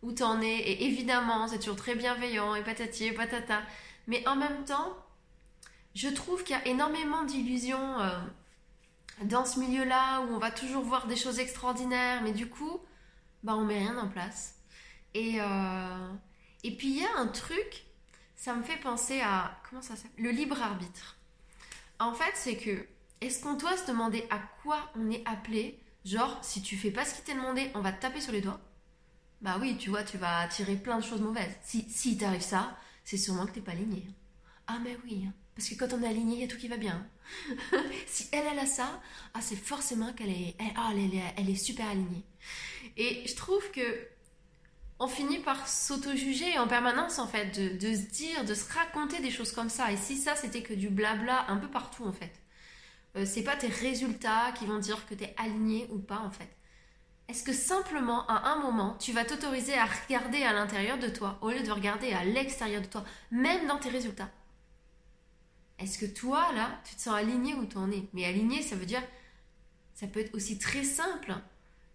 où 0.04 0.12
t'en 0.12 0.42
es. 0.42 0.56
Et 0.60 0.86
évidemment, 0.86 1.48
c'est 1.48 1.60
toujours 1.60 1.76
très 1.76 1.96
bienveillant, 1.96 2.54
et 2.56 2.64
patati 2.64 3.06
et 3.06 3.14
patata. 3.14 3.62
Mais 4.08 4.28
en 4.28 4.36
même 4.36 4.66
temps, 4.66 4.96
je 5.96 6.10
trouve 6.10 6.44
qu'il 6.44 6.56
y 6.56 6.60
a 6.60 6.68
énormément 6.68 7.24
d'illusions 7.24 8.00
euh, 8.00 8.20
dans 9.24 9.46
ce 9.46 9.60
milieu-là, 9.60 10.22
où 10.22 10.34
on 10.34 10.38
va 10.38 10.52
toujours 10.52 10.84
voir 10.84 11.08
des 11.08 11.16
choses 11.16 11.40
extraordinaires, 11.40 12.22
mais 12.24 12.34
du 12.34 12.48
coup, 12.48 12.80
bah, 13.44 13.56
on 13.56 13.64
met 13.64 13.80
rien 13.80 13.98
en 13.98 14.08
place. 14.08 14.56
Et, 15.14 15.38
euh, 15.40 16.14
et 16.64 16.76
puis, 16.76 16.90
il 16.90 17.00
y 17.02 17.06
a 17.06 17.18
un 17.18 17.28
truc, 17.28 17.86
ça 18.36 18.54
me 18.54 18.64
fait 18.64 18.78
penser 18.78 19.22
à, 19.22 19.60
comment 19.70 19.82
ça 19.82 19.96
s'appelle 19.96 20.24
Le 20.24 20.32
libre 20.32 20.62
arbitre. 20.62 21.18
En 22.00 22.14
fait, 22.14 22.32
c'est 22.36 22.58
que, 22.58 22.86
est-ce 23.22 23.42
qu'on 23.42 23.54
doit 23.54 23.78
se 23.78 23.88
demander 23.88 24.26
à 24.30 24.40
quoi 24.62 24.92
on 24.96 25.10
est 25.10 25.24
appelé? 25.26 25.80
Genre, 26.04 26.38
si 26.42 26.62
tu 26.62 26.76
fais 26.76 26.92
pas 26.92 27.06
ce 27.06 27.16
qui 27.16 27.22
t'est 27.22 27.36
demandé, 27.36 27.72
on 27.76 27.80
va 27.80 27.94
te 27.94 28.02
taper 28.02 28.20
sur 28.20 28.34
les 28.34 28.42
doigts 28.42 28.60
Bah 29.44 29.58
oui, 29.60 29.76
tu 29.78 29.90
vois, 29.90 30.04
tu 30.04 30.18
vas 30.18 30.40
attirer 30.40 30.78
plein 30.78 30.98
de 30.98 31.04
choses 31.04 31.20
mauvaises. 31.20 31.54
Si, 31.64 31.86
si 31.90 32.18
t'arrive 32.18 32.42
ça, 32.42 32.78
c'est 33.04 33.18
sûrement 33.18 33.46
que 33.46 33.52
t'es 33.52 33.62
pas 33.62 33.74
aligné. 33.74 34.08
Ah, 34.68 34.80
mais 34.82 34.98
oui, 35.04 35.26
hein. 35.28 35.34
parce 35.54 35.68
que 35.68 35.76
quand 35.76 35.94
on 35.94 36.02
est 36.02 36.08
aligné, 36.08 36.36
il 36.36 36.42
y 36.42 36.44
a 36.46 36.48
tout 36.48 36.58
qui 36.58 36.70
va 36.70 36.78
bien. 36.78 37.06
si 38.08 38.30
elle, 38.32 38.46
elle 38.50 38.60
a 38.60 38.66
ça, 38.66 39.02
ah, 39.34 39.42
c'est 39.42 39.58
forcément 39.58 40.14
qu'elle 40.14 40.30
est, 40.30 40.56
ah, 40.78 40.92
elle, 41.38 41.50
est, 41.50 41.56
super 41.56 41.90
alignée. 41.90 42.24
Et 42.96 43.28
je 43.28 43.36
trouve 43.36 43.70
que 43.72 44.08
on 45.00 45.08
finit 45.08 45.40
par 45.40 45.68
s'auto-juger 45.68 46.58
en 46.58 46.68
permanence, 46.68 47.20
en 47.20 47.28
fait, 47.28 47.48
de, 47.60 47.96
se 47.96 48.10
dire, 48.14 48.46
de 48.46 48.54
se 48.54 48.72
raconter 48.72 49.20
des 49.20 49.32
choses 49.32 49.52
comme 49.52 49.70
ça. 49.70 49.92
Et 49.92 49.98
si 49.98 50.16
ça, 50.16 50.38
c'était 50.38 50.62
que 50.62 50.74
du 50.74 50.88
blabla 50.88 51.50
un 51.50 51.58
peu 51.58 51.68
partout, 51.68 52.06
en 52.06 52.14
fait. 52.14 52.32
Euh, 53.18 53.26
c'est 53.26 53.44
pas 53.44 53.58
tes 53.58 53.68
résultats 53.68 54.54
qui 54.58 54.66
vont 54.66 54.80
dire 54.80 55.06
que 55.06 55.16
tu 55.16 55.26
es 55.26 55.36
aligné 55.38 55.88
ou 55.92 56.00
pas, 56.00 56.20
en 56.20 56.32
fait. 56.32 56.48
Est-ce 57.28 57.44
que 57.44 57.54
simplement, 57.54 58.26
à 58.28 58.52
un 58.52 58.60
moment, 58.62 58.96
tu 59.00 59.12
vas 59.14 59.26
t'autoriser 59.26 59.74
à 59.78 59.86
regarder 59.86 60.44
à 60.44 60.54
l'intérieur 60.54 60.98
de 61.00 61.10
toi 61.10 61.38
au 61.42 61.50
lieu 61.52 61.64
de 61.64 61.72
regarder 61.72 62.14
à 62.14 62.24
l'extérieur 62.24 62.82
de 62.82 62.88
toi, 62.88 63.04
même 63.32 63.68
dans 63.68 63.78
tes 63.80 63.90
résultats? 63.90 64.32
Est-ce 65.80 65.98
que 66.00 66.06
toi, 66.06 66.52
là, 66.54 66.82
tu 66.86 66.96
te 66.96 67.02
sens 67.02 67.16
aligné 67.16 67.54
ou 67.56 67.68
en 67.76 67.92
es? 67.92 68.08
Mais 68.14 68.26
aligné, 68.26 68.62
ça 68.62 68.76
veut 68.76 68.86
dire, 68.86 69.04
ça 69.96 70.08
peut 70.08 70.20
être 70.22 70.36
aussi 70.36 70.60
très 70.60 70.84
simple 70.84 71.36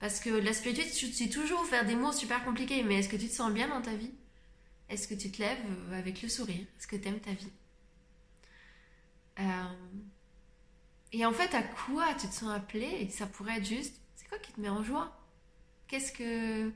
parce 0.00 0.20
que 0.20 0.30
la 0.30 0.52
spiritualité, 0.52 0.92
c'est 1.12 1.28
toujours 1.30 1.64
faire 1.66 1.86
des 1.86 1.96
mots 1.96 2.12
super 2.12 2.44
compliqués, 2.44 2.82
mais 2.84 2.96
est-ce 3.00 3.08
que 3.08 3.16
tu 3.16 3.28
te 3.28 3.34
sens 3.34 3.52
bien 3.52 3.68
dans 3.68 3.82
ta 3.82 3.94
vie? 3.94 4.12
Est-ce 4.88 5.08
que 5.08 5.14
tu 5.14 5.30
te 5.32 5.40
lèves 5.42 5.58
avec 5.94 6.22
le 6.22 6.28
sourire? 6.28 6.66
Est-ce 6.78 6.86
que 6.88 6.96
tu 6.96 7.08
aimes 7.08 7.20
ta 7.20 7.32
vie? 7.32 7.52
Euh, 9.38 9.98
Et 11.12 11.26
en 11.26 11.32
fait, 11.32 11.54
à 11.54 11.62
quoi 11.62 12.14
tu 12.14 12.28
te 12.28 12.34
sens 12.34 12.50
appelé? 12.50 13.08
Ça 13.10 13.26
pourrait 13.26 13.58
être 13.58 13.66
juste, 13.66 14.00
c'est 14.16 14.28
quoi 14.28 14.38
qui 14.38 14.52
te 14.52 14.60
met 14.60 14.68
en 14.70 14.82
joie? 14.82 15.17
Qu'est-ce 15.88 16.12
que 16.12 16.70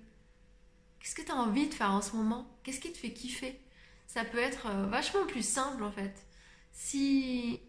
qu'est-ce 1.01 1.15
que 1.15 1.23
tu 1.23 1.33
as 1.33 1.37
envie 1.37 1.69
de 1.69 1.75
faire 1.75 1.93
en 1.93 2.03
ce 2.03 2.17
moment? 2.17 2.47
Qu'est-ce 2.63 2.81
qui 2.81 2.93
te 2.93 2.99
fait 2.99 3.13
kiffer? 3.13 3.61
Ça 4.07 4.25
peut 4.25 4.39
être 4.39 4.67
euh, 4.67 4.87
vachement 4.87 5.27
plus 5.27 5.47
simple 5.47 5.83
en 5.85 5.93
fait. 5.93 6.15
Si 6.73 7.61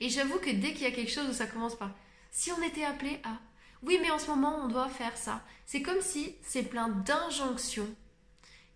et 0.00 0.08
j'avoue 0.08 0.38
que 0.38 0.50
dès 0.50 0.72
qu'il 0.72 0.82
y 0.82 0.86
a 0.86 0.90
quelque 0.90 1.10
chose 1.10 1.28
où 1.28 1.32
ça 1.32 1.46
commence 1.46 1.76
par 1.76 1.90
si 2.30 2.50
on 2.52 2.62
était 2.62 2.84
appelé 2.84 3.20
à 3.24 3.38
oui, 3.84 3.98
mais 4.00 4.10
en 4.10 4.18
ce 4.18 4.28
moment, 4.28 4.60
on 4.62 4.68
doit 4.68 4.88
faire 4.88 5.16
ça. 5.16 5.42
C'est 5.66 5.82
comme 5.82 6.00
si 6.00 6.36
c'est 6.42 6.62
plein 6.62 6.88
d'injonctions. 6.88 7.94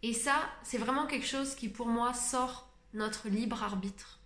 Et 0.03 0.13
ça, 0.13 0.35
c'est 0.63 0.79
vraiment 0.79 1.07
quelque 1.07 1.27
chose 1.27 1.55
qui, 1.55 1.69
pour 1.69 1.87
moi, 1.87 2.13
sort 2.13 2.69
notre 2.93 3.29
libre 3.29 3.63
arbitre. 3.63 4.21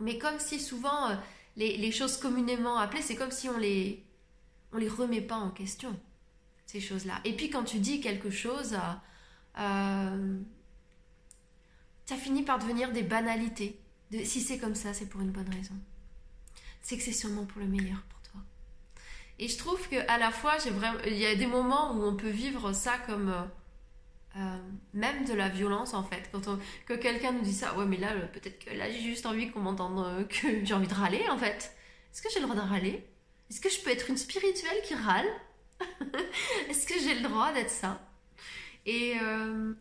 Mais 0.00 0.18
comme 0.18 0.38
si 0.38 0.60
souvent, 0.60 1.10
euh, 1.10 1.14
les, 1.56 1.90
choses 1.92 2.18
communément 2.18 2.78
appelées, 2.78 3.02
c'est 3.02 3.16
comme 3.16 3.30
si 3.30 3.48
on 3.48 3.56
les, 3.56 4.04
on 4.72 4.78
les 4.78 4.88
remet 4.88 5.20
pas 5.20 5.36
en 5.36 5.50
question, 5.50 5.98
ces 6.66 6.80
choses-là. 6.80 7.20
Et 7.24 7.34
puis 7.34 7.50
quand 7.50 7.64
tu 7.64 7.78
dis 7.78 8.00
quelque 8.00 8.30
chose, 8.30 8.74
euh, 8.74 9.60
euh 9.60 10.38
ça 12.06 12.16
finit 12.16 12.42
par 12.42 12.58
devenir 12.58 12.90
des 12.90 13.02
banalités. 13.02 13.78
Si 14.24 14.40
c'est 14.40 14.56
comme 14.56 14.74
ça, 14.74 14.94
c'est 14.94 15.10
pour 15.10 15.20
une 15.20 15.30
bonne 15.30 15.50
raison. 15.50 15.74
C'est 16.80 16.96
que 16.96 17.02
c'est 17.02 17.12
sûrement 17.12 17.44
pour 17.44 17.60
le 17.60 17.68
meilleur. 17.68 17.98
Et 19.38 19.48
je 19.48 19.56
trouve 19.56 19.88
que 19.88 19.96
à 20.08 20.18
la 20.18 20.30
fois, 20.30 20.54
j'ai 20.62 20.70
vraiment, 20.70 20.98
il 21.06 21.16
y 21.16 21.26
a 21.26 21.34
des 21.34 21.46
moments 21.46 21.92
où 21.92 22.02
on 22.02 22.16
peut 22.16 22.30
vivre 22.30 22.72
ça 22.72 22.98
comme 23.06 23.28
euh, 23.28 23.42
euh, 24.36 24.58
même 24.94 25.24
de 25.24 25.32
la 25.32 25.48
violence 25.48 25.94
en 25.94 26.02
fait. 26.02 26.28
Quand 26.32 26.48
on, 26.48 26.58
que 26.86 26.94
quelqu'un 26.94 27.32
nous 27.32 27.42
dit 27.42 27.52
ça, 27.52 27.76
ouais, 27.76 27.86
mais 27.86 27.98
là, 27.98 28.14
peut-être 28.32 28.64
que 28.64 28.74
là, 28.74 28.90
j'ai 28.90 29.00
juste 29.00 29.26
envie 29.26 29.50
qu'on 29.50 29.60
m'entende, 29.60 30.26
que 30.28 30.64
j'ai 30.64 30.74
envie 30.74 30.88
de 30.88 30.94
râler 30.94 31.24
en 31.30 31.38
fait. 31.38 31.76
Est-ce 32.12 32.22
que 32.22 32.28
j'ai 32.32 32.40
le 32.40 32.46
droit 32.46 32.56
de 32.56 32.68
râler? 32.68 33.06
Est-ce 33.50 33.60
que 33.60 33.70
je 33.70 33.80
peux 33.80 33.90
être 33.90 34.10
une 34.10 34.16
spirituelle 34.16 34.82
qui 34.84 34.94
râle 34.94 35.28
Est-ce 36.68 36.86
que 36.86 36.98
j'ai 37.00 37.14
le 37.14 37.28
droit 37.28 37.52
d'être 37.52 37.70
ça 37.70 38.00
et 38.90 39.16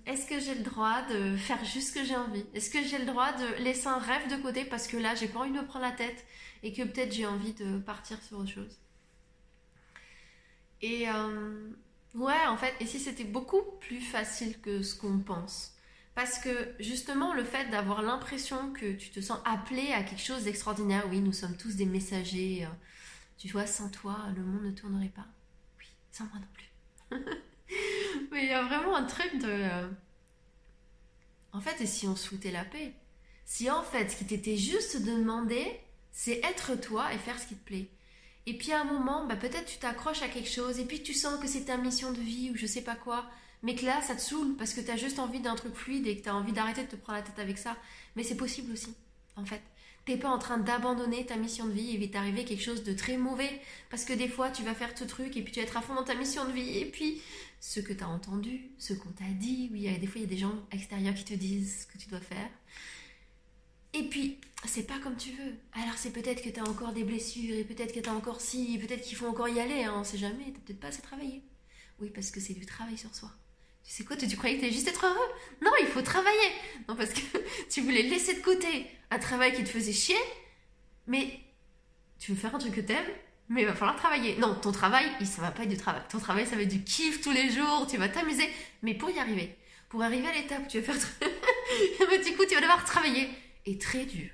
est-ce 0.06 0.26
que 0.26 0.38
j'ai 0.38 0.54
le 0.54 0.64
droit 0.64 1.02
de 1.04 1.38
faire 1.38 1.64
juste 1.64 1.90
ce 1.90 1.94
que 1.94 2.04
j'ai 2.04 2.18
envie 2.18 2.44
Est-ce 2.54 2.70
que 2.70 2.84
j'ai 2.84 2.98
le 2.98 3.06
droit 3.06 3.32
de 3.32 3.64
laisser 3.64 3.88
un 3.88 4.00
rêve 4.00 4.30
de 4.30 4.36
côté 4.42 4.66
parce 4.66 4.86
que 4.86 4.98
là, 4.98 5.16
j'ai 5.16 5.30
pas 5.30 5.40
envie 5.40 5.52
de 5.52 5.56
me 5.56 5.66
prendre 5.66 5.86
la 5.86 5.94
tête 5.94 6.26
et 6.62 6.74
que 6.74 6.82
peut-être 6.82 7.14
j'ai 7.14 7.26
envie 7.26 7.54
de 7.54 7.80
partir 7.80 8.22
sur 8.22 8.40
autre 8.40 8.52
chose 8.52 8.78
et 10.82 11.10
euh, 11.10 11.70
ouais, 12.16 12.46
en 12.48 12.58
fait, 12.58 12.74
et 12.80 12.86
si 12.86 13.00
c'était 13.00 13.24
beaucoup 13.24 13.64
plus 13.80 14.02
facile 14.02 14.60
que 14.62 14.82
ce 14.84 14.96
qu'on 14.96 15.20
pense 15.20 15.76
Parce 16.16 16.40
que 16.40 16.74
justement, 16.80 17.34
le 17.34 17.44
fait 17.44 17.70
d'avoir 17.70 18.02
l'impression 18.02 18.72
que 18.74 18.94
tu 18.94 19.10
te 19.10 19.20
sens 19.20 19.40
appelé 19.46 19.92
à 19.94 20.04
quelque 20.04 20.22
chose 20.22 20.44
d'extraordinaire, 20.44 21.08
oui, 21.10 21.20
nous 21.20 21.34
sommes 21.34 21.58
tous 21.58 21.76
des 21.76 21.86
messagers. 21.86 22.66
Euh, 22.66 22.70
tu 23.38 23.48
vois, 23.50 23.68
sans 23.68 23.90
toi, 23.90 24.18
le 24.36 24.44
monde 24.44 24.64
ne 24.64 24.72
tournerait 24.72 25.12
pas. 25.16 25.28
Oui, 25.80 25.86
sans 26.12 26.26
moi 26.26 26.40
non 26.40 26.48
plus. 26.54 26.72
Mais 28.32 28.44
il 28.44 28.50
y 28.50 28.54
a 28.54 28.64
vraiment 28.64 28.96
un 28.96 29.06
truc 29.06 29.40
de. 29.40 29.48
Euh, 29.48 29.90
en 31.54 31.62
fait, 31.62 31.82
et 31.82 31.88
si 31.88 32.08
on 32.08 32.16
se 32.16 32.28
foutait 32.30 32.52
la 32.52 32.66
paix? 32.66 32.94
Si 33.46 33.70
en 33.70 33.84
fait, 33.84 34.10
ce 34.10 34.18
qui 34.18 34.26
t'était 34.26 34.58
juste 34.58 35.02
de 35.02 35.12
demander, 35.12 35.80
c'est 36.12 36.42
être 36.44 36.76
toi 36.76 37.14
et 37.14 37.18
faire 37.18 37.40
ce 37.40 37.48
qui 37.48 37.56
te 37.56 37.64
plaît. 37.64 37.90
Et 38.46 38.58
puis 38.58 38.72
à 38.72 38.82
un 38.82 38.86
moment, 38.86 39.26
bah, 39.26 39.36
peut-être 39.36 39.66
tu 39.66 39.78
t'accroches 39.78 40.22
à 40.22 40.30
quelque 40.30 40.50
chose 40.50 40.80
et 40.80 40.86
puis 40.86 41.04
tu 41.04 41.14
sens 41.14 41.40
que 41.40 41.48
c'est 41.48 41.66
ta 41.66 41.78
mission 41.78 42.12
de 42.12 42.20
vie 42.20 42.52
ou 42.52 42.56
je 42.56 42.66
sais 42.66 42.82
pas 42.82 42.96
quoi. 42.96 43.30
Mais 43.64 43.76
que 43.76 43.86
là, 43.86 44.02
ça 44.02 44.16
te 44.16 44.22
saoule 44.22 44.56
parce 44.56 44.74
que 44.74 44.82
tu 44.82 44.92
as 44.92 44.98
juste 44.98 45.20
envie 45.20 45.40
d'un 45.40 45.56
truc 45.56 45.76
fluide 45.76 46.08
et 46.08 46.18
que 46.18 46.24
tu 46.24 46.30
as 46.30 46.36
envie 46.36 46.54
d'arrêter 46.54 46.84
de 46.84 46.90
te 46.90 46.96
prendre 46.96 47.20
la 47.20 47.26
tête 47.26 47.40
avec 47.40 47.58
ça. 47.58 47.76
Mais 48.16 48.24
c'est 48.24 48.38
possible 48.38 48.72
aussi. 48.72 48.96
en 49.36 49.46
fait. 49.46 49.62
T'es 50.08 50.16
pas 50.16 50.30
en 50.30 50.40
train 50.40 50.58
d'abandonner 50.58 51.26
ta 51.26 51.36
mission 51.36 51.68
de 51.68 51.74
vie, 51.74 51.90
il 51.94 52.00
va 52.00 52.08
t'arriver 52.08 52.46
quelque 52.46 52.64
chose 52.64 52.84
de 52.84 52.94
très 52.94 53.18
mauvais. 53.18 53.60
Parce 53.90 54.06
que 54.06 54.14
des 54.14 54.30
fois, 54.30 54.50
tu 54.50 54.64
vas 54.64 54.74
faire 54.74 54.98
ce 54.98 55.04
truc 55.04 55.36
et 55.36 55.42
puis 55.42 55.52
tu 55.52 55.60
vas 55.60 55.66
être 55.66 55.76
à 55.76 55.82
fond 55.82 55.96
dans 55.96 56.06
ta 56.06 56.16
mission 56.16 56.46
de 56.46 56.54
vie. 56.54 56.78
Et 56.78 56.86
puis, 56.86 57.22
ce 57.60 57.82
que 57.82 57.92
tu 57.92 58.04
as 58.06 58.08
entendu, 58.08 58.72
ce 58.78 58.94
qu'on 58.94 59.10
t'a 59.10 59.26
dit, 59.38 59.70
oui, 59.74 59.90
des 60.00 60.08
fois, 60.08 60.22
il 60.22 60.24
y 60.24 60.26
a 60.26 60.30
des 60.30 60.38
gens 60.38 60.56
extérieurs 60.72 61.14
qui 61.14 61.26
te 61.26 61.34
disent 61.34 61.82
ce 61.82 61.94
que 61.94 61.98
tu 62.02 62.08
dois 62.08 62.22
faire. 62.22 62.50
Et 63.94 64.04
puis, 64.04 64.40
c'est 64.66 64.88
pas 64.88 64.98
comme 65.00 65.18
tu 65.18 65.32
veux. 65.32 65.56
Alors, 65.74 65.98
c'est 65.98 66.12
peut-être 66.12 66.42
que 66.42 66.50
tu 66.50 66.60
as 66.62 66.64
encore 66.64 66.94
des 66.94 67.04
blessures, 67.04 67.56
et 67.56 67.66
peut-être 67.66 67.94
que 67.94 68.00
tu 68.00 68.10
as 68.10 68.14
encore 68.14 68.40
si, 68.40 68.78
peut-être 68.78 69.02
qu'il 69.02 69.18
faut 69.18 69.28
encore 69.28 69.50
y 69.50 69.60
aller, 69.60 69.84
hein, 69.84 69.94
on 69.98 70.06
sait 70.06 70.18
jamais, 70.18 70.54
t'as 70.54 70.60
peut-être 70.62 70.80
pas 70.80 70.88
assez 70.88 71.02
travaillé. 71.02 71.44
Oui, 72.00 72.12
parce 72.14 72.32
que 72.32 72.40
c'est 72.40 72.54
du 72.54 72.66
travail 72.66 72.98
sur 72.98 73.14
soi. 73.14 73.32
Tu 73.88 73.94
sais 73.94 74.04
quoi, 74.04 74.18
tu 74.18 74.28
croyais 74.36 74.58
que 74.58 74.62
t'allais 74.62 74.74
juste 74.74 74.90
être 74.90 75.06
heureux? 75.06 75.30
Non, 75.62 75.72
il 75.80 75.88
faut 75.88 76.02
travailler 76.02 76.52
Non, 76.90 76.96
parce 76.98 77.12
que 77.12 77.22
tu 77.70 77.82
voulais 77.82 78.02
laisser 78.02 78.34
de 78.34 78.42
côté 78.42 78.86
un 79.10 79.18
travail 79.18 79.54
qui 79.54 79.64
te 79.64 79.70
faisait 79.70 79.94
chier, 79.94 80.18
mais 81.08 81.40
tu 82.20 82.34
veux 82.34 82.38
faire 82.38 82.54
un 82.54 82.60
truc 82.60 82.76
que 82.76 82.82
t'aimes, 82.82 83.10
mais 83.48 83.62
il 83.62 83.66
va 83.66 83.74
falloir 83.74 83.96
travailler. 83.96 84.36
Non, 84.36 84.56
ton 84.56 84.74
travail, 84.74 85.06
ça 85.26 85.42
va 85.42 85.52
pas 85.52 85.64
être 85.64 85.70
du 85.70 85.78
travail. 85.78 86.02
Ton 86.10 86.20
travail, 86.20 86.46
ça 86.46 86.58
va 86.58 86.64
être 86.64 86.68
du 86.68 86.84
kiff 86.84 87.22
tous 87.22 87.32
les 87.32 87.50
jours, 87.50 87.88
tu 87.90 87.96
vas 87.96 88.10
t'amuser. 88.10 88.50
Mais 88.82 88.94
pour 88.94 89.10
y 89.10 89.20
arriver, 89.20 89.56
pour 89.88 90.04
arriver 90.04 90.28
à 90.28 90.34
l'étape 90.34 90.64
où 90.66 90.68
tu 90.68 90.82
vas 90.82 90.94
faire... 90.94 92.24
du 92.26 92.34
coup, 92.36 92.44
tu 92.46 92.56
vas 92.56 92.62
devoir 92.62 92.84
travailler. 92.84 93.30
Et 93.66 93.78
très 93.78 94.04
dur. 94.04 94.32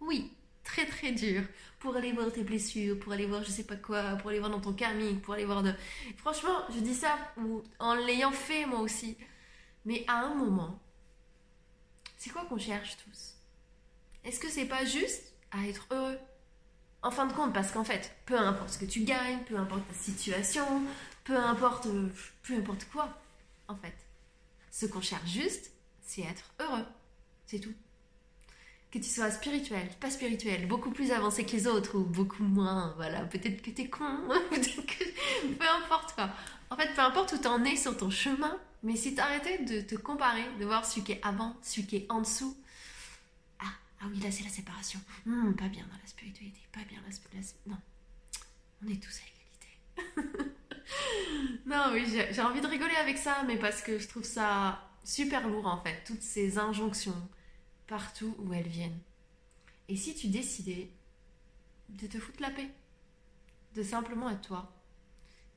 Oui, 0.00 0.30
très 0.62 0.86
très 0.86 1.10
dur 1.10 1.42
pour 1.78 1.96
aller 1.96 2.12
voir 2.12 2.32
tes 2.32 2.42
blessures, 2.42 2.98
pour 2.98 3.12
aller 3.12 3.26
voir 3.26 3.42
je 3.44 3.50
sais 3.50 3.64
pas 3.64 3.76
quoi, 3.76 4.16
pour 4.16 4.30
aller 4.30 4.38
voir 4.38 4.50
dans 4.50 4.60
ton 4.60 4.72
karmique, 4.72 5.22
pour 5.22 5.34
aller 5.34 5.44
voir 5.44 5.62
de... 5.62 5.72
Franchement, 6.16 6.58
je 6.74 6.80
dis 6.80 6.94
ça 6.94 7.16
en 7.78 7.94
l'ayant 7.94 8.32
fait 8.32 8.66
moi 8.66 8.80
aussi. 8.80 9.16
Mais 9.84 10.04
à 10.08 10.20
un 10.20 10.34
moment, 10.34 10.80
c'est 12.16 12.30
quoi 12.30 12.44
qu'on 12.44 12.58
cherche 12.58 12.96
tous? 13.04 13.34
Est-ce 14.24 14.40
que 14.40 14.48
c'est 14.48 14.66
pas 14.66 14.84
juste 14.84 15.32
à 15.52 15.66
être 15.66 15.86
heureux? 15.90 16.18
En 17.02 17.10
fin 17.12 17.26
de 17.26 17.32
compte, 17.32 17.52
parce 17.54 17.70
qu'en 17.70 17.84
fait, 17.84 18.16
peu 18.24 18.36
importe 18.36 18.70
ce 18.70 18.78
que 18.78 18.84
tu 18.84 19.04
gagnes, 19.04 19.38
peu 19.44 19.56
importe 19.56 19.86
ta 19.86 19.94
situation, 19.94 20.82
peu 21.22 21.36
importe, 21.36 21.86
peu 22.42 22.54
importe 22.54 22.86
quoi, 22.86 23.16
en 23.68 23.76
fait, 23.76 23.94
ce 24.72 24.86
qu'on 24.86 25.00
cherche 25.00 25.30
juste, 25.30 25.70
c'est 26.00 26.22
être 26.22 26.52
heureux. 26.58 26.84
C'est 27.44 27.60
tout 27.60 27.74
que 28.98 29.04
tu 29.04 29.10
sois 29.10 29.30
spirituel, 29.30 29.88
pas 30.00 30.10
spirituel, 30.10 30.66
beaucoup 30.66 30.90
plus 30.90 31.10
avancé 31.10 31.44
que 31.44 31.52
les 31.52 31.66
autres 31.66 31.98
ou 31.98 32.04
beaucoup 32.04 32.42
moins, 32.42 32.92
voilà, 32.96 33.24
peut-être 33.24 33.62
que 33.62 33.70
t'es 33.70 33.88
con, 33.88 34.04
peu 34.50 35.68
importe 35.82 36.14
quoi. 36.14 36.30
En 36.70 36.76
fait, 36.76 36.92
peu 36.94 37.02
importe 37.02 37.32
où 37.32 37.38
t'en 37.38 37.62
es 37.64 37.76
sur 37.76 37.96
ton 37.96 38.10
chemin, 38.10 38.58
mais 38.82 38.96
si 38.96 39.14
t'arrêtais 39.14 39.58
de 39.64 39.80
te 39.80 39.94
comparer, 39.94 40.44
de 40.58 40.64
voir 40.64 40.84
celui 40.84 41.04
qui 41.04 41.12
est 41.12 41.20
avant, 41.22 41.56
celui 41.62 41.86
qui 41.86 41.96
est 41.96 42.06
en 42.10 42.20
dessous, 42.20 42.56
ah, 43.60 43.64
ah 44.00 44.04
oui, 44.10 44.20
là 44.20 44.30
c'est 44.30 44.44
la 44.44 44.50
séparation. 44.50 45.00
Hmm, 45.26 45.52
pas 45.52 45.68
bien 45.68 45.84
dans 45.84 45.98
la 46.00 46.06
spiritualité, 46.06 46.60
pas 46.72 46.84
bien 46.88 46.98
la, 47.04 47.12
spiritualité. 47.12 47.54
Non, 47.66 47.76
on 48.84 48.88
est 48.88 49.02
tous 49.02 49.20
à 49.20 50.16
égalité. 50.16 50.52
non, 51.66 51.90
oui, 51.92 52.04
j'ai 52.30 52.42
envie 52.42 52.60
de 52.60 52.66
rigoler 52.66 52.96
avec 52.96 53.18
ça, 53.18 53.42
mais 53.46 53.56
parce 53.56 53.82
que 53.82 53.98
je 53.98 54.08
trouve 54.08 54.24
ça 54.24 54.82
super 55.04 55.46
lourd 55.46 55.66
en 55.66 55.80
fait, 55.82 56.02
toutes 56.04 56.22
ces 56.22 56.58
injonctions 56.58 57.28
partout 57.86 58.34
où 58.38 58.52
elles 58.52 58.68
viennent. 58.68 59.00
Et 59.88 59.96
si 59.96 60.14
tu 60.14 60.28
décidais 60.28 60.90
de 61.88 62.06
te 62.06 62.18
foutre 62.18 62.42
la 62.42 62.50
paix, 62.50 62.70
de 63.74 63.82
simplement 63.82 64.30
être 64.30 64.48
toi, 64.48 64.72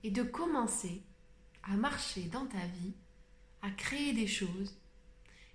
et 0.03 0.11
de 0.11 0.23
commencer 0.23 1.01
à 1.63 1.75
marcher 1.75 2.23
dans 2.23 2.45
ta 2.45 2.65
vie, 2.65 2.93
à 3.61 3.71
créer 3.71 4.13
des 4.13 4.27
choses, 4.27 4.77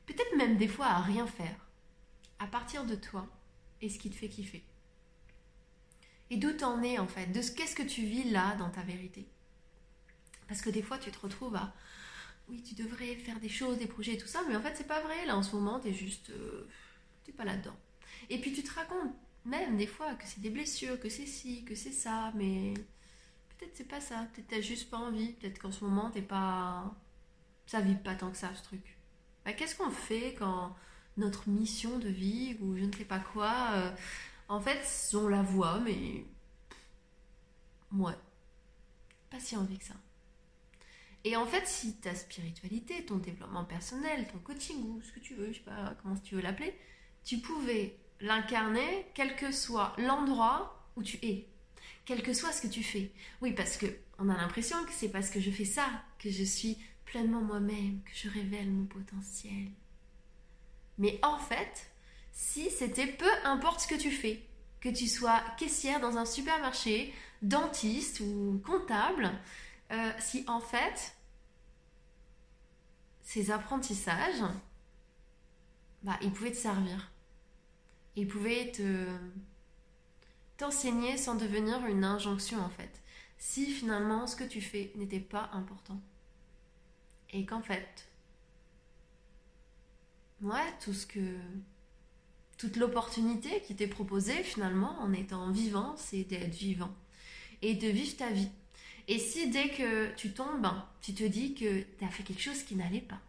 peut-être 0.06 0.36
même 0.36 0.56
des 0.56 0.68
fois 0.68 0.86
à 0.86 1.00
rien 1.00 1.26
faire, 1.26 1.68
à 2.38 2.46
partir 2.46 2.84
de 2.84 2.94
toi 2.94 3.26
et 3.80 3.88
ce 3.88 3.98
qui 3.98 4.10
te 4.10 4.16
fait 4.16 4.28
kiffer. 4.28 4.64
Et 6.30 6.36
d'où 6.36 6.52
t'en 6.52 6.82
es 6.82 6.98
en 6.98 7.06
fait, 7.06 7.26
de 7.26 7.42
ce 7.42 7.52
qu'est-ce 7.52 7.76
que 7.76 7.82
tu 7.82 8.04
vis 8.04 8.30
là 8.30 8.56
dans 8.56 8.70
ta 8.70 8.82
vérité? 8.82 9.26
Parce 10.48 10.60
que 10.60 10.70
des 10.70 10.82
fois 10.82 10.98
tu 10.98 11.10
te 11.10 11.18
retrouves 11.18 11.56
à 11.56 11.72
oui, 12.48 12.62
tu 12.62 12.74
devrais 12.74 13.14
faire 13.16 13.40
des 13.40 13.48
choses, 13.48 13.78
des 13.78 13.86
projets 13.86 14.14
et 14.14 14.18
tout 14.18 14.26
ça, 14.26 14.42
mais 14.48 14.56
en 14.56 14.60
fait, 14.60 14.74
c'est 14.76 14.86
pas 14.86 15.00
vrai. 15.00 15.26
Là, 15.26 15.36
en 15.36 15.42
ce 15.42 15.54
moment, 15.56 15.80
t'es 15.80 15.92
juste. 15.92 16.30
Euh, 16.30 16.68
t'es 17.24 17.32
pas 17.32 17.44
là-dedans. 17.44 17.76
Et 18.30 18.40
puis, 18.40 18.52
tu 18.52 18.62
te 18.62 18.72
racontes 18.74 19.12
même 19.44 19.76
des 19.76 19.86
fois 19.86 20.14
que 20.14 20.24
c'est 20.26 20.40
des 20.40 20.50
blessures, 20.50 20.98
que 21.00 21.08
c'est 21.08 21.26
ci, 21.26 21.64
que 21.64 21.74
c'est 21.74 21.92
ça, 21.92 22.32
mais 22.34 22.74
peut-être 23.58 23.72
c'est 23.74 23.88
pas 23.88 24.00
ça. 24.00 24.26
Peut-être 24.34 24.48
t'as 24.48 24.60
juste 24.60 24.90
pas 24.90 24.98
envie. 24.98 25.32
Peut-être 25.34 25.58
qu'en 25.58 25.72
ce 25.72 25.84
moment, 25.84 26.10
t'es 26.10 26.22
pas. 26.22 26.94
Ça 27.66 27.80
vibre 27.80 28.02
pas 28.02 28.14
tant 28.14 28.30
que 28.30 28.36
ça, 28.36 28.54
ce 28.54 28.62
truc. 28.62 28.98
Bah, 29.44 29.52
qu'est-ce 29.52 29.76
qu'on 29.76 29.90
fait 29.90 30.34
quand 30.38 30.74
notre 31.16 31.48
mission 31.48 31.98
de 31.98 32.08
vie, 32.08 32.56
ou 32.60 32.76
je 32.76 32.84
ne 32.84 32.92
sais 32.92 33.04
pas 33.04 33.20
quoi, 33.20 33.70
euh, 33.74 33.90
en 34.48 34.60
fait, 34.60 34.82
on 35.14 35.28
la 35.28 35.42
voit, 35.42 35.80
mais. 35.80 36.24
Ouais. 37.92 38.16
Pas 39.30 39.40
si 39.40 39.56
envie 39.56 39.78
que 39.78 39.84
ça. 39.84 39.94
Et 41.24 41.36
en 41.36 41.46
fait, 41.46 41.66
si 41.66 41.96
ta 41.96 42.14
spiritualité, 42.14 43.04
ton 43.06 43.16
développement 43.16 43.64
personnel, 43.64 44.26
ton 44.30 44.38
coaching 44.38 44.76
ou 44.82 45.02
ce 45.02 45.10
que 45.10 45.20
tu 45.20 45.34
veux, 45.34 45.48
je 45.48 45.58
sais 45.58 45.64
pas 45.64 45.96
comment 46.02 46.16
tu 46.16 46.34
veux 46.34 46.42
l'appeler, 46.42 46.78
tu 47.24 47.38
pouvais 47.38 47.98
l'incarner 48.20 49.06
quel 49.14 49.34
que 49.34 49.50
soit 49.50 49.94
l'endroit 49.96 50.86
où 50.96 51.02
tu 51.02 51.18
es, 51.22 51.48
quel 52.04 52.22
que 52.22 52.34
soit 52.34 52.52
ce 52.52 52.62
que 52.62 52.72
tu 52.72 52.82
fais. 52.82 53.10
Oui, 53.40 53.52
parce 53.52 53.78
que 53.78 53.86
on 54.18 54.28
a 54.28 54.36
l'impression 54.36 54.76
que 54.84 54.92
c'est 54.92 55.08
parce 55.08 55.30
que 55.30 55.40
je 55.40 55.50
fais 55.50 55.64
ça 55.64 55.86
que 56.18 56.30
je 56.30 56.44
suis 56.44 56.78
pleinement 57.06 57.40
moi-même, 57.40 58.02
que 58.04 58.14
je 58.14 58.28
révèle 58.28 58.70
mon 58.70 58.86
potentiel. 58.86 59.70
Mais 60.98 61.18
en 61.22 61.38
fait, 61.38 61.90
si 62.32 62.70
c'était 62.70 63.06
peu 63.06 63.30
importe 63.44 63.80
ce 63.80 63.86
que 63.86 63.94
tu 63.94 64.10
fais, 64.10 64.42
que 64.80 64.88
tu 64.90 65.08
sois 65.08 65.42
caissière 65.58 66.00
dans 66.00 66.18
un 66.18 66.26
supermarché, 66.26 67.12
dentiste 67.42 68.20
ou 68.20 68.62
comptable, 68.64 69.32
euh, 69.92 70.12
si 70.18 70.44
en 70.48 70.60
fait, 70.60 71.16
ces 73.22 73.50
apprentissages, 73.50 74.42
bah, 76.02 76.18
ils 76.22 76.32
pouvaient 76.32 76.52
te 76.52 76.56
servir. 76.56 77.10
Ils 78.16 78.28
pouvaient 78.28 78.70
te 78.72 79.06
t'enseigner 80.56 81.16
sans 81.16 81.34
devenir 81.34 81.84
une 81.86 82.04
injonction 82.04 82.60
en 82.60 82.68
fait. 82.68 83.02
Si 83.38 83.66
finalement 83.66 84.26
ce 84.26 84.36
que 84.36 84.44
tu 84.44 84.60
fais 84.60 84.92
n'était 84.94 85.20
pas 85.20 85.50
important. 85.52 86.00
Et 87.30 87.44
qu'en 87.44 87.62
fait, 87.62 88.08
ouais, 90.40 90.72
tout 90.80 90.94
ce 90.94 91.06
que 91.06 91.38
toute 92.56 92.76
l'opportunité 92.76 93.62
qui 93.62 93.74
t'est 93.74 93.88
proposée 93.88 94.42
finalement 94.44 95.00
en 95.00 95.12
étant 95.12 95.50
vivant, 95.50 95.96
c'est 95.96 96.24
d'être 96.24 96.54
vivant 96.54 96.94
et 97.62 97.74
de 97.74 97.88
vivre 97.88 98.16
ta 98.16 98.30
vie. 98.30 98.50
Et 99.08 99.18
si 99.18 99.50
dès 99.50 99.68
que 99.68 100.14
tu 100.14 100.32
tombes, 100.32 100.68
tu 101.00 101.14
te 101.14 101.24
dis 101.24 101.54
que 101.54 101.82
tu 101.82 102.04
as 102.04 102.08
fait 102.08 102.22
quelque 102.22 102.42
chose 102.42 102.62
qui 102.62 102.74
n'allait 102.74 103.00
pas, 103.00 103.20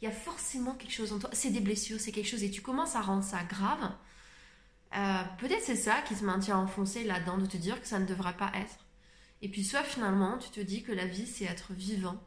il 0.00 0.04
y 0.04 0.08
a 0.08 0.14
forcément 0.14 0.74
quelque 0.74 0.92
chose 0.92 1.12
en 1.12 1.18
toi, 1.18 1.30
c'est 1.32 1.50
des 1.50 1.60
blessures, 1.60 2.00
c'est 2.00 2.12
quelque 2.12 2.28
chose, 2.28 2.44
et 2.44 2.50
tu 2.50 2.62
commences 2.62 2.96
à 2.96 3.00
rendre 3.00 3.24
ça 3.24 3.42
grave, 3.44 3.90
euh, 4.94 5.22
peut-être 5.38 5.62
c'est 5.62 5.76
ça 5.76 6.00
qui 6.02 6.14
te 6.14 6.24
maintient 6.24 6.58
enfoncé 6.58 7.04
là-dedans, 7.04 7.38
de 7.38 7.46
te 7.46 7.56
dire 7.56 7.80
que 7.80 7.88
ça 7.88 7.98
ne 7.98 8.06
devrait 8.06 8.36
pas 8.36 8.52
être. 8.54 8.78
Et 9.42 9.48
puis 9.48 9.64
soit 9.64 9.82
finalement, 9.82 10.38
tu 10.38 10.48
te 10.50 10.60
dis 10.60 10.82
que 10.82 10.92
la 10.92 11.06
vie, 11.06 11.26
c'est 11.26 11.44
être 11.44 11.72
vivant. 11.72 12.22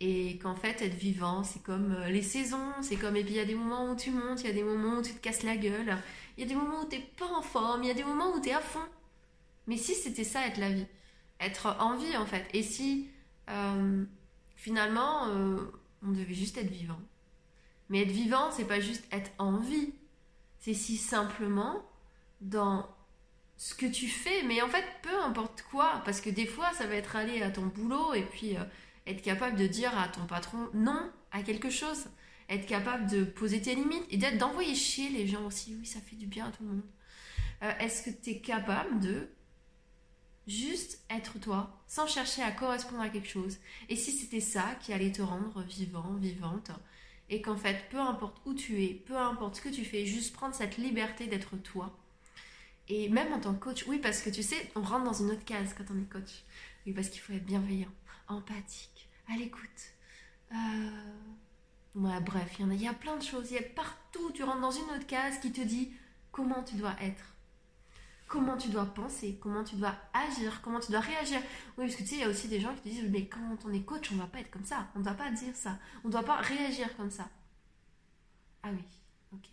Et 0.00 0.38
qu'en 0.38 0.56
fait, 0.56 0.82
être 0.82 0.94
vivant, 0.94 1.44
c'est 1.44 1.62
comme 1.62 1.92
euh, 1.92 2.08
les 2.08 2.22
saisons, 2.22 2.72
c'est 2.82 2.96
comme, 2.96 3.16
et 3.16 3.22
puis 3.22 3.34
il 3.34 3.36
y 3.36 3.40
a 3.40 3.44
des 3.44 3.54
moments 3.54 3.90
où 3.90 3.96
tu 3.96 4.10
montes, 4.10 4.40
il 4.40 4.46
y 4.46 4.50
a 4.50 4.52
des 4.52 4.64
moments 4.64 4.98
où 4.98 5.02
tu 5.02 5.14
te 5.14 5.20
casses 5.20 5.44
la 5.44 5.56
gueule, 5.56 5.96
il 6.36 6.42
y 6.42 6.44
a 6.44 6.48
des 6.48 6.56
moments 6.56 6.82
où 6.82 6.88
tu 6.88 6.96
n'es 6.96 7.02
pas 7.16 7.26
en 7.26 7.42
forme, 7.42 7.84
il 7.84 7.88
y 7.88 7.90
a 7.90 7.94
des 7.94 8.04
moments 8.04 8.34
où 8.34 8.40
tu 8.40 8.48
es 8.48 8.52
à 8.52 8.60
fond. 8.60 8.80
Mais 9.66 9.76
si 9.76 9.94
c'était 9.94 10.24
ça, 10.24 10.46
être 10.46 10.58
la 10.58 10.70
vie, 10.70 10.86
être 11.42 11.76
en 11.80 11.96
vie 11.96 12.16
en 12.16 12.26
fait. 12.26 12.46
Et 12.54 12.62
si 12.62 13.08
euh, 13.50 14.04
finalement 14.56 15.28
euh, 15.28 15.58
on 16.02 16.12
devait 16.12 16.34
juste 16.34 16.56
être 16.56 16.70
vivant. 16.70 17.00
Mais 17.88 18.02
être 18.02 18.10
vivant, 18.10 18.50
c'est 18.50 18.64
pas 18.64 18.80
juste 18.80 19.04
être 19.12 19.30
en 19.38 19.58
vie. 19.58 19.92
C'est 20.58 20.74
si 20.74 20.96
simplement 20.96 21.82
dans 22.40 22.88
ce 23.56 23.74
que 23.74 23.86
tu 23.86 24.08
fais, 24.08 24.42
mais 24.44 24.62
en 24.62 24.68
fait 24.68 24.84
peu 25.02 25.16
importe 25.22 25.62
quoi, 25.70 26.02
parce 26.04 26.20
que 26.20 26.30
des 26.30 26.46
fois 26.46 26.72
ça 26.72 26.86
va 26.86 26.94
être 26.94 27.16
aller 27.16 27.42
à 27.42 27.50
ton 27.50 27.66
boulot 27.66 28.14
et 28.14 28.22
puis 28.22 28.56
euh, 28.56 28.64
être 29.06 29.22
capable 29.22 29.56
de 29.56 29.66
dire 29.66 29.96
à 29.98 30.08
ton 30.08 30.26
patron 30.26 30.68
non 30.74 31.10
à 31.32 31.42
quelque 31.42 31.70
chose, 31.70 32.06
être 32.48 32.66
capable 32.66 33.08
de 33.08 33.24
poser 33.24 33.60
tes 33.60 33.74
limites 33.74 34.04
et 34.10 34.16
d'être 34.16 34.38
d'envoyer 34.38 34.74
chier 34.74 35.08
les 35.10 35.26
gens 35.26 35.46
aussi. 35.46 35.76
Oui, 35.78 35.86
ça 35.86 36.00
fait 36.00 36.16
du 36.16 36.26
bien 36.26 36.46
à 36.46 36.50
tout 36.50 36.62
le 36.62 36.68
monde. 36.68 36.82
Est-ce 37.78 38.02
que 38.02 38.10
tu 38.10 38.30
es 38.30 38.38
capable 38.40 38.98
de 38.98 39.28
Juste 40.46 41.00
être 41.08 41.38
toi, 41.38 41.78
sans 41.86 42.06
chercher 42.06 42.42
à 42.42 42.50
correspondre 42.50 43.02
à 43.02 43.08
quelque 43.08 43.28
chose. 43.28 43.58
Et 43.88 43.96
si 43.96 44.10
c'était 44.12 44.40
ça 44.40 44.74
qui 44.80 44.92
allait 44.92 45.12
te 45.12 45.22
rendre 45.22 45.62
vivant, 45.62 46.14
vivante, 46.14 46.70
et 47.28 47.40
qu'en 47.40 47.56
fait, 47.56 47.88
peu 47.90 47.98
importe 47.98 48.36
où 48.44 48.54
tu 48.54 48.82
es, 48.84 48.94
peu 48.94 49.16
importe 49.16 49.56
ce 49.56 49.60
que 49.62 49.68
tu 49.68 49.84
fais, 49.84 50.04
juste 50.04 50.34
prendre 50.34 50.54
cette 50.54 50.76
liberté 50.78 51.26
d'être 51.26 51.56
toi. 51.56 51.96
Et 52.88 53.08
même 53.08 53.32
en 53.32 53.40
tant 53.40 53.54
que 53.54 53.60
coach, 53.60 53.86
oui, 53.86 53.98
parce 53.98 54.20
que 54.20 54.30
tu 54.30 54.42
sais, 54.42 54.70
on 54.74 54.82
rentre 54.82 55.04
dans 55.04 55.12
une 55.12 55.30
autre 55.30 55.44
case 55.44 55.74
quand 55.76 55.84
on 55.94 55.98
est 55.98 56.10
coach. 56.10 56.42
Oui, 56.86 56.92
parce 56.92 57.08
qu'il 57.08 57.20
faut 57.20 57.32
être 57.32 57.46
bienveillant, 57.46 57.92
empathique, 58.28 59.08
à 59.32 59.36
l'écoute. 59.36 59.68
Euh... 60.52 60.90
Ouais, 61.94 62.20
bref, 62.20 62.56
il 62.58 62.66
y, 62.66 62.70
a, 62.70 62.74
y 62.74 62.88
a 62.88 62.94
plein 62.94 63.16
de 63.16 63.22
choses. 63.22 63.50
Il 63.50 63.54
y 63.54 63.58
a 63.58 63.62
partout, 63.62 64.30
tu 64.32 64.42
rentres 64.42 64.60
dans 64.60 64.70
une 64.70 64.90
autre 64.96 65.06
case 65.06 65.38
qui 65.40 65.52
te 65.52 65.60
dit 65.60 65.92
comment 66.32 66.62
tu 66.62 66.74
dois 66.76 66.96
être 67.00 67.31
comment 68.32 68.56
tu 68.56 68.70
dois 68.70 68.86
penser, 68.86 69.38
comment 69.42 69.62
tu 69.62 69.76
dois 69.76 69.94
agir, 70.14 70.62
comment 70.62 70.80
tu 70.80 70.90
dois 70.90 71.00
réagir. 71.00 71.38
Oui, 71.76 71.84
parce 71.84 71.96
que 71.96 72.02
tu 72.02 72.08
sais, 72.08 72.14
il 72.14 72.20
y 72.22 72.24
a 72.24 72.30
aussi 72.30 72.48
des 72.48 72.60
gens 72.60 72.74
qui 72.74 72.88
disent, 72.88 73.04
mais 73.10 73.26
quand 73.26 73.58
on 73.66 73.72
est 73.74 73.82
coach, 73.82 74.10
on 74.10 74.14
ne 74.14 74.20
doit 74.20 74.30
pas 74.30 74.40
être 74.40 74.50
comme 74.50 74.64
ça, 74.64 74.88
on 74.94 75.00
ne 75.00 75.04
doit 75.04 75.12
pas 75.12 75.30
dire 75.30 75.54
ça, 75.54 75.78
on 76.02 76.08
ne 76.08 76.12
doit 76.12 76.22
pas 76.22 76.36
réagir 76.36 76.96
comme 76.96 77.10
ça. 77.10 77.28
Ah 78.62 78.70
oui, 78.72 78.82
ok. 79.34 79.44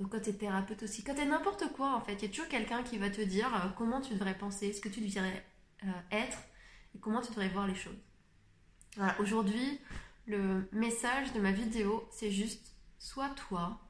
Donc 0.00 0.10
quand 0.10 0.20
tu 0.20 0.36
thérapeute 0.36 0.82
aussi, 0.82 1.04
quand 1.04 1.14
tu 1.14 1.24
n'importe 1.26 1.72
quoi, 1.74 1.94
en 1.94 2.00
fait, 2.00 2.14
il 2.14 2.22
y 2.22 2.24
a 2.24 2.28
toujours 2.28 2.48
quelqu'un 2.48 2.82
qui 2.82 2.98
va 2.98 3.08
te 3.08 3.20
dire 3.20 3.54
euh, 3.54 3.68
comment 3.76 4.00
tu 4.00 4.14
devrais 4.14 4.36
penser, 4.36 4.72
ce 4.72 4.80
que 4.80 4.88
tu 4.88 5.00
devrais 5.00 5.46
euh, 5.84 5.92
être, 6.10 6.38
et 6.96 6.98
comment 6.98 7.20
tu 7.20 7.30
devrais 7.30 7.50
voir 7.50 7.68
les 7.68 7.76
choses. 7.76 8.02
Voilà, 8.96 9.14
aujourd'hui, 9.20 9.78
le 10.26 10.68
message 10.72 11.32
de 11.34 11.40
ma 11.40 11.52
vidéo, 11.52 12.08
c'est 12.10 12.32
juste, 12.32 12.74
sois 12.98 13.28
toi, 13.48 13.80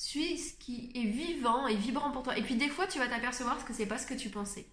suis 0.00 0.38
ce 0.38 0.54
qui 0.54 0.90
est 0.94 1.06
vivant 1.06 1.66
et 1.66 1.74
vibrant 1.74 2.10
pour 2.10 2.22
toi. 2.22 2.36
Et 2.38 2.42
puis 2.42 2.56
des 2.56 2.68
fois, 2.68 2.86
tu 2.86 2.98
vas 2.98 3.08
t'apercevoir 3.08 3.64
que 3.64 3.74
c'est 3.74 3.86
pas 3.86 3.98
ce 3.98 4.06
que 4.06 4.14
tu 4.14 4.30
pensais. 4.30 4.66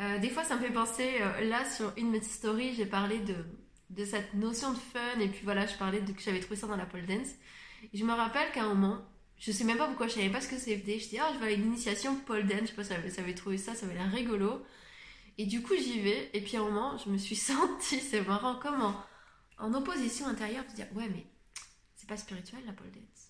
Euh, 0.00 0.18
des 0.18 0.30
fois, 0.30 0.44
ça 0.44 0.56
me 0.56 0.60
fait 0.60 0.72
penser, 0.72 1.18
euh, 1.20 1.42
là, 1.42 1.64
sur 1.70 1.92
une 1.96 2.20
stories, 2.22 2.74
j'ai 2.74 2.86
parlé 2.86 3.20
de, 3.20 3.36
de 3.90 4.04
cette 4.04 4.34
notion 4.34 4.72
de 4.72 4.78
fun, 4.78 5.20
et 5.20 5.28
puis 5.28 5.42
voilà, 5.44 5.66
je 5.66 5.76
parlais 5.76 6.00
de 6.00 6.12
que 6.12 6.20
j'avais 6.20 6.40
trouvé 6.40 6.56
ça 6.56 6.66
dans 6.66 6.76
la 6.76 6.86
pole 6.86 7.06
dance. 7.06 7.28
Et 7.92 7.96
je 7.96 8.04
me 8.04 8.12
rappelle 8.12 8.50
qu'à 8.52 8.64
un 8.64 8.68
moment, 8.74 8.98
je 9.38 9.52
sais 9.52 9.64
même 9.64 9.76
pas 9.76 9.86
pourquoi, 9.86 10.08
je 10.08 10.14
savais 10.14 10.30
pas 10.30 10.40
ce 10.40 10.48
que 10.48 10.58
c'était. 10.58 10.98
Je 10.98 11.08
dis, 11.08 11.18
ah, 11.18 11.30
je 11.34 11.38
vais 11.38 11.46
à 11.46 11.50
une 11.52 11.66
initiation 11.66 12.16
pole 12.16 12.46
dance, 12.46 12.62
je 12.62 12.66
sais 12.68 12.74
pas, 12.74 12.84
ça, 12.84 12.96
ça 13.10 13.22
avait 13.22 13.34
trouvé 13.34 13.58
ça, 13.58 13.74
ça 13.74 13.86
avait 13.86 13.94
l'air 13.94 14.10
rigolo. 14.10 14.64
Et 15.38 15.46
du 15.46 15.62
coup, 15.62 15.74
j'y 15.76 16.00
vais, 16.00 16.30
et 16.32 16.40
puis 16.40 16.56
à 16.56 16.60
un 16.60 16.64
moment, 16.64 16.98
je 16.98 17.10
me 17.10 17.18
suis 17.18 17.36
sentie, 17.36 18.00
c'est 18.00 18.26
marrant, 18.26 18.56
comme 18.56 18.80
en, 18.82 18.96
en 19.58 19.74
opposition 19.74 20.26
intérieure, 20.26 20.64
de 20.70 20.74
dire, 20.74 20.86
ouais, 20.94 21.08
mais 21.08 21.26
c'est 21.94 22.08
pas 22.08 22.16
spirituel 22.16 22.60
la 22.66 22.72
pole 22.72 22.90
dance. 22.90 23.23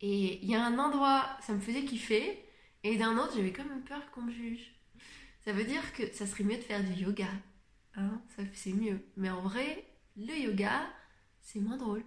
Et 0.00 0.42
il 0.42 0.50
y 0.50 0.54
a 0.54 0.64
un 0.64 0.78
endroit, 0.78 1.26
ça 1.42 1.52
me 1.52 1.60
faisait 1.60 1.84
kiffer, 1.84 2.42
et 2.82 2.96
d'un 2.96 3.18
autre, 3.18 3.32
j'avais 3.36 3.52
même 3.52 3.84
peur 3.84 4.10
qu'on 4.10 4.22
me 4.22 4.32
juge. 4.32 4.74
Ça 5.44 5.52
veut 5.52 5.64
dire 5.64 5.92
que 5.92 6.12
ça 6.12 6.26
serait 6.26 6.44
mieux 6.44 6.56
de 6.56 6.62
faire 6.62 6.82
du 6.82 6.92
yoga. 6.92 7.28
Hein 7.96 8.20
ça, 8.36 8.42
c'est 8.54 8.72
mieux. 8.72 9.00
Mais 9.16 9.30
en 9.30 9.42
vrai, 9.42 9.84
le 10.16 10.34
yoga, 10.38 10.86
c'est 11.42 11.60
moins 11.60 11.76
drôle. 11.76 12.02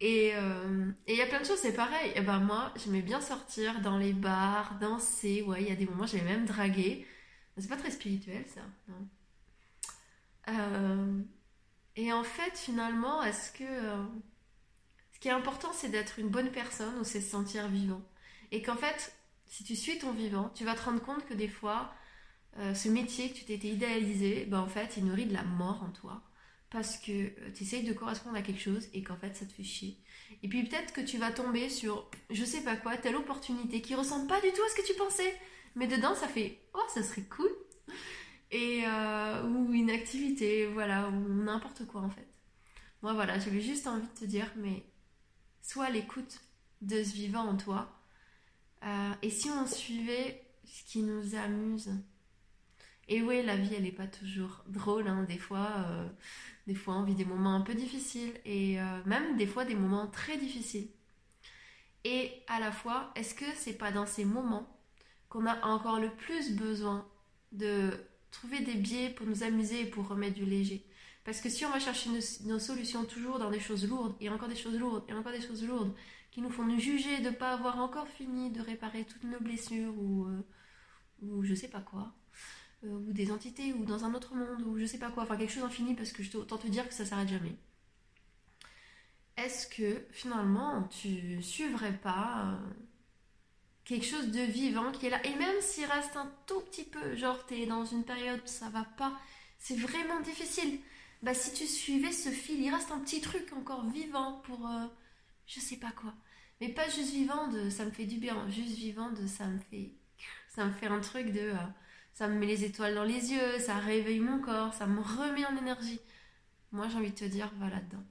Et 0.00 0.32
euh, 0.34 0.90
il 1.08 1.16
y 1.16 1.22
a 1.22 1.26
plein 1.26 1.40
de 1.40 1.44
choses, 1.44 1.58
c'est 1.58 1.74
pareil. 1.74 2.12
Et 2.14 2.20
ben 2.20 2.38
moi, 2.38 2.72
j'aimais 2.76 3.02
bien 3.02 3.20
sortir 3.20 3.80
dans 3.80 3.98
les 3.98 4.12
bars, 4.12 4.78
danser. 4.78 5.42
Ouais, 5.42 5.62
il 5.62 5.68
y 5.68 5.72
a 5.72 5.76
des 5.76 5.86
moments, 5.86 6.06
j'avais 6.06 6.24
même 6.24 6.46
dragué. 6.46 7.06
C'est 7.56 7.68
pas 7.68 7.76
très 7.76 7.90
spirituel, 7.90 8.44
ça. 8.46 8.60
Euh, 10.48 11.20
et 11.96 12.12
en 12.12 12.22
fait, 12.22 12.56
finalement, 12.56 13.22
est-ce 13.24 13.50
que 13.52 13.64
euh, 13.64 14.04
ce 15.18 15.22
qui 15.22 15.28
est 15.28 15.32
important, 15.32 15.72
c'est 15.72 15.88
d'être 15.88 16.20
une 16.20 16.28
bonne 16.28 16.52
personne 16.52 16.96
ou 17.00 17.04
c'est 17.04 17.20
se 17.20 17.30
sentir 17.30 17.66
vivant. 17.66 18.00
Et 18.52 18.62
qu'en 18.62 18.76
fait, 18.76 19.12
si 19.46 19.64
tu 19.64 19.74
suis 19.74 19.98
ton 19.98 20.12
vivant, 20.12 20.48
tu 20.54 20.64
vas 20.64 20.76
te 20.76 20.82
rendre 20.82 21.02
compte 21.02 21.26
que 21.26 21.34
des 21.34 21.48
fois, 21.48 21.92
euh, 22.58 22.72
ce 22.72 22.88
métier 22.88 23.28
que 23.28 23.36
tu 23.36 23.44
t'étais 23.44 23.66
idéalisé, 23.66 24.46
ben 24.46 24.60
en 24.60 24.68
fait, 24.68 24.96
il 24.96 25.06
nourrit 25.06 25.26
de 25.26 25.34
la 25.34 25.42
mort 25.42 25.82
en 25.82 25.90
toi. 25.90 26.22
Parce 26.70 26.98
que 26.98 27.10
euh, 27.10 27.50
tu 27.52 27.64
essayes 27.64 27.82
de 27.82 27.92
correspondre 27.92 28.36
à 28.36 28.42
quelque 28.42 28.60
chose 28.60 28.88
et 28.92 29.02
qu'en 29.02 29.16
fait, 29.16 29.34
ça 29.34 29.44
te 29.44 29.52
fait 29.52 29.64
chier. 29.64 29.98
Et 30.44 30.48
puis 30.48 30.62
peut-être 30.62 30.92
que 30.92 31.00
tu 31.00 31.18
vas 31.18 31.32
tomber 31.32 31.68
sur, 31.68 32.08
je 32.30 32.44
sais 32.44 32.62
pas 32.62 32.76
quoi, 32.76 32.96
telle 32.96 33.16
opportunité 33.16 33.80
qui 33.80 33.96
ressemble 33.96 34.28
pas 34.28 34.40
du 34.40 34.52
tout 34.52 34.62
à 34.62 34.68
ce 34.68 34.80
que 34.80 34.86
tu 34.86 34.94
pensais. 34.94 35.34
Mais 35.74 35.88
dedans, 35.88 36.14
ça 36.14 36.28
fait, 36.28 36.60
oh, 36.74 36.82
ça 36.94 37.02
serait 37.02 37.22
cool. 37.22 37.50
Et, 38.52 38.84
euh, 38.86 39.48
ou 39.48 39.74
une 39.74 39.90
activité, 39.90 40.66
voilà, 40.66 41.08
ou 41.08 41.42
n'importe 41.42 41.88
quoi 41.88 42.02
en 42.02 42.10
fait. 42.10 42.28
Moi, 43.02 43.14
voilà, 43.14 43.40
j'avais 43.40 43.60
juste 43.60 43.88
envie 43.88 44.06
de 44.06 44.20
te 44.20 44.24
dire, 44.24 44.46
mais 44.56 44.84
soit 45.62 45.90
l'écoute 45.90 46.40
de 46.82 47.02
ce 47.02 47.12
vivant 47.14 47.46
en 47.48 47.56
toi. 47.56 47.92
Euh, 48.84 49.12
et 49.22 49.30
si 49.30 49.50
on 49.50 49.66
suivait 49.66 50.44
ce 50.64 50.84
qui 50.84 51.02
nous 51.02 51.34
amuse 51.34 51.90
Et 53.08 53.22
oui, 53.22 53.42
la 53.42 53.56
vie, 53.56 53.74
elle 53.74 53.82
n'est 53.82 53.92
pas 53.92 54.06
toujours 54.06 54.64
drôle. 54.68 55.08
Hein. 55.08 55.24
Des 55.24 55.38
fois, 55.38 55.68
euh, 55.88 56.08
des 56.66 56.74
fois, 56.74 56.96
on 56.96 57.02
vit 57.02 57.14
des 57.14 57.24
moments 57.24 57.54
un 57.54 57.62
peu 57.62 57.74
difficiles 57.74 58.34
et 58.44 58.80
euh, 58.80 59.02
même 59.06 59.36
des 59.36 59.46
fois 59.46 59.64
des 59.64 59.74
moments 59.74 60.06
très 60.06 60.36
difficiles. 60.36 60.88
Et 62.04 62.32
à 62.46 62.60
la 62.60 62.70
fois, 62.72 63.10
est-ce 63.16 63.34
que 63.34 63.44
c'est 63.56 63.76
pas 63.76 63.90
dans 63.90 64.06
ces 64.06 64.24
moments 64.24 64.68
qu'on 65.28 65.46
a 65.46 65.64
encore 65.66 65.98
le 65.98 66.10
plus 66.10 66.54
besoin 66.54 67.06
de 67.52 67.90
trouver 68.30 68.60
des 68.60 68.74
biais 68.74 69.10
pour 69.10 69.26
nous 69.26 69.42
amuser 69.42 69.82
et 69.82 69.86
pour 69.86 70.08
remettre 70.08 70.34
du 70.34 70.44
léger? 70.44 70.86
Parce 71.24 71.40
que 71.40 71.48
si 71.48 71.64
on 71.64 71.70
va 71.70 71.78
chercher 71.78 72.10
nos, 72.44 72.58
solutions 72.58 73.04
toujours 73.04 73.38
dans 73.38 73.50
des 73.50 73.60
choses 73.60 73.86
lourdes, 73.86 74.14
et 74.20 74.28
encore 74.30 74.48
des 74.48 74.56
choses 74.56 74.78
lourdes, 74.78 75.04
et 75.08 75.12
encore 75.12 75.32
des 75.32 75.40
choses 75.40 75.64
lourdes, 75.64 75.94
qui 76.30 76.40
nous 76.40 76.50
font 76.50 76.64
nous 76.64 76.78
juger 76.78 77.18
de 77.18 77.30
ne 77.30 77.34
pas 77.34 77.52
avoir 77.52 77.78
encore 77.80 78.08
fini 78.08 78.50
de 78.50 78.60
réparer 78.60 79.04
toutes 79.04 79.24
nos 79.24 79.40
blessures, 79.40 79.94
ou, 79.98 80.26
euh, 80.26 80.42
ou 81.22 81.44
je 81.44 81.54
sais 81.54 81.68
pas 81.68 81.80
quoi, 81.80 82.14
euh, 82.84 82.88
ou 82.88 83.12
des 83.12 83.30
entités, 83.30 83.72
ou 83.72 83.84
dans 83.84 84.04
un 84.04 84.14
autre 84.14 84.34
monde, 84.34 84.62
ou 84.62 84.78
je 84.78 84.86
sais 84.86 84.98
pas 84.98 85.10
quoi, 85.10 85.24
enfin 85.24 85.36
quelque 85.36 85.52
chose 85.52 85.62
d'infini, 85.62 85.94
parce 85.94 86.12
que 86.12 86.22
je 86.22 86.36
autant 86.36 86.58
te 86.58 86.68
dire 86.68 86.88
que 86.88 86.94
ça 86.94 87.04
s'arrête 87.04 87.28
jamais. 87.28 87.56
Est-ce 89.36 89.68
que 89.68 90.04
finalement 90.10 90.82
tu 90.84 91.42
suivrais 91.42 91.96
pas 91.96 92.46
euh, 92.46 92.70
quelque 93.84 94.04
chose 94.04 94.30
de 94.30 94.40
vivant 94.40 94.92
qui 94.92 95.06
est 95.06 95.10
là, 95.10 95.24
et 95.26 95.34
même 95.36 95.60
s'il 95.60 95.86
reste 95.86 96.16
un 96.16 96.30
tout 96.46 96.60
petit 96.60 96.84
peu, 96.84 97.16
genre 97.16 97.46
t'es 97.46 97.66
dans 97.66 97.84
une 97.84 98.04
période 98.04 98.40
où 98.44 98.46
ça 98.46 98.68
va 98.70 98.84
pas, 98.84 99.18
c'est 99.58 99.76
vraiment 99.76 100.20
difficile 100.20 100.80
bah 101.22 101.34
si 101.34 101.52
tu 101.52 101.66
suivais 101.66 102.12
ce 102.12 102.30
fil, 102.30 102.60
il 102.60 102.70
reste 102.70 102.92
un 102.92 103.00
petit 103.00 103.20
truc 103.20 103.52
encore 103.52 103.88
vivant 103.90 104.40
pour 104.44 104.66
euh, 104.68 104.86
je 105.46 105.60
sais 105.60 105.76
pas 105.76 105.90
quoi. 105.92 106.14
Mais 106.60 106.68
pas 106.68 106.88
juste 106.88 107.12
vivant 107.12 107.48
de 107.48 107.70
ça 107.70 107.84
me 107.84 107.90
fait 107.90 108.06
du 108.06 108.18
bien, 108.18 108.48
juste 108.50 108.76
vivant 108.76 109.10
de 109.10 109.26
ça 109.26 109.46
me 109.46 109.58
fait 109.58 109.92
ça 110.48 110.64
me 110.64 110.72
fait 110.72 110.86
un 110.86 111.00
truc 111.00 111.32
de 111.32 111.40
euh, 111.40 111.56
ça 112.14 112.28
me 112.28 112.38
met 112.38 112.46
les 112.46 112.64
étoiles 112.64 112.94
dans 112.94 113.04
les 113.04 113.32
yeux, 113.32 113.58
ça 113.58 113.76
réveille 113.78 114.20
mon 114.20 114.40
corps, 114.40 114.74
ça 114.74 114.86
me 114.86 115.00
remet 115.00 115.44
en 115.46 115.56
énergie. 115.56 116.00
Moi 116.72 116.88
j'ai 116.88 116.96
envie 116.96 117.10
de 117.10 117.16
te 117.16 117.24
dire 117.24 117.50
va 117.58 117.68
là-dedans. 117.68 118.04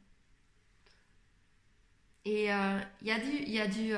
Et 2.26 2.46
il 2.46 2.52
euh, 2.52 2.80
y 3.04 3.12
a 3.12 3.20
du 3.20 3.32
y 3.32 3.60
a 3.60 3.68
du 3.68 3.94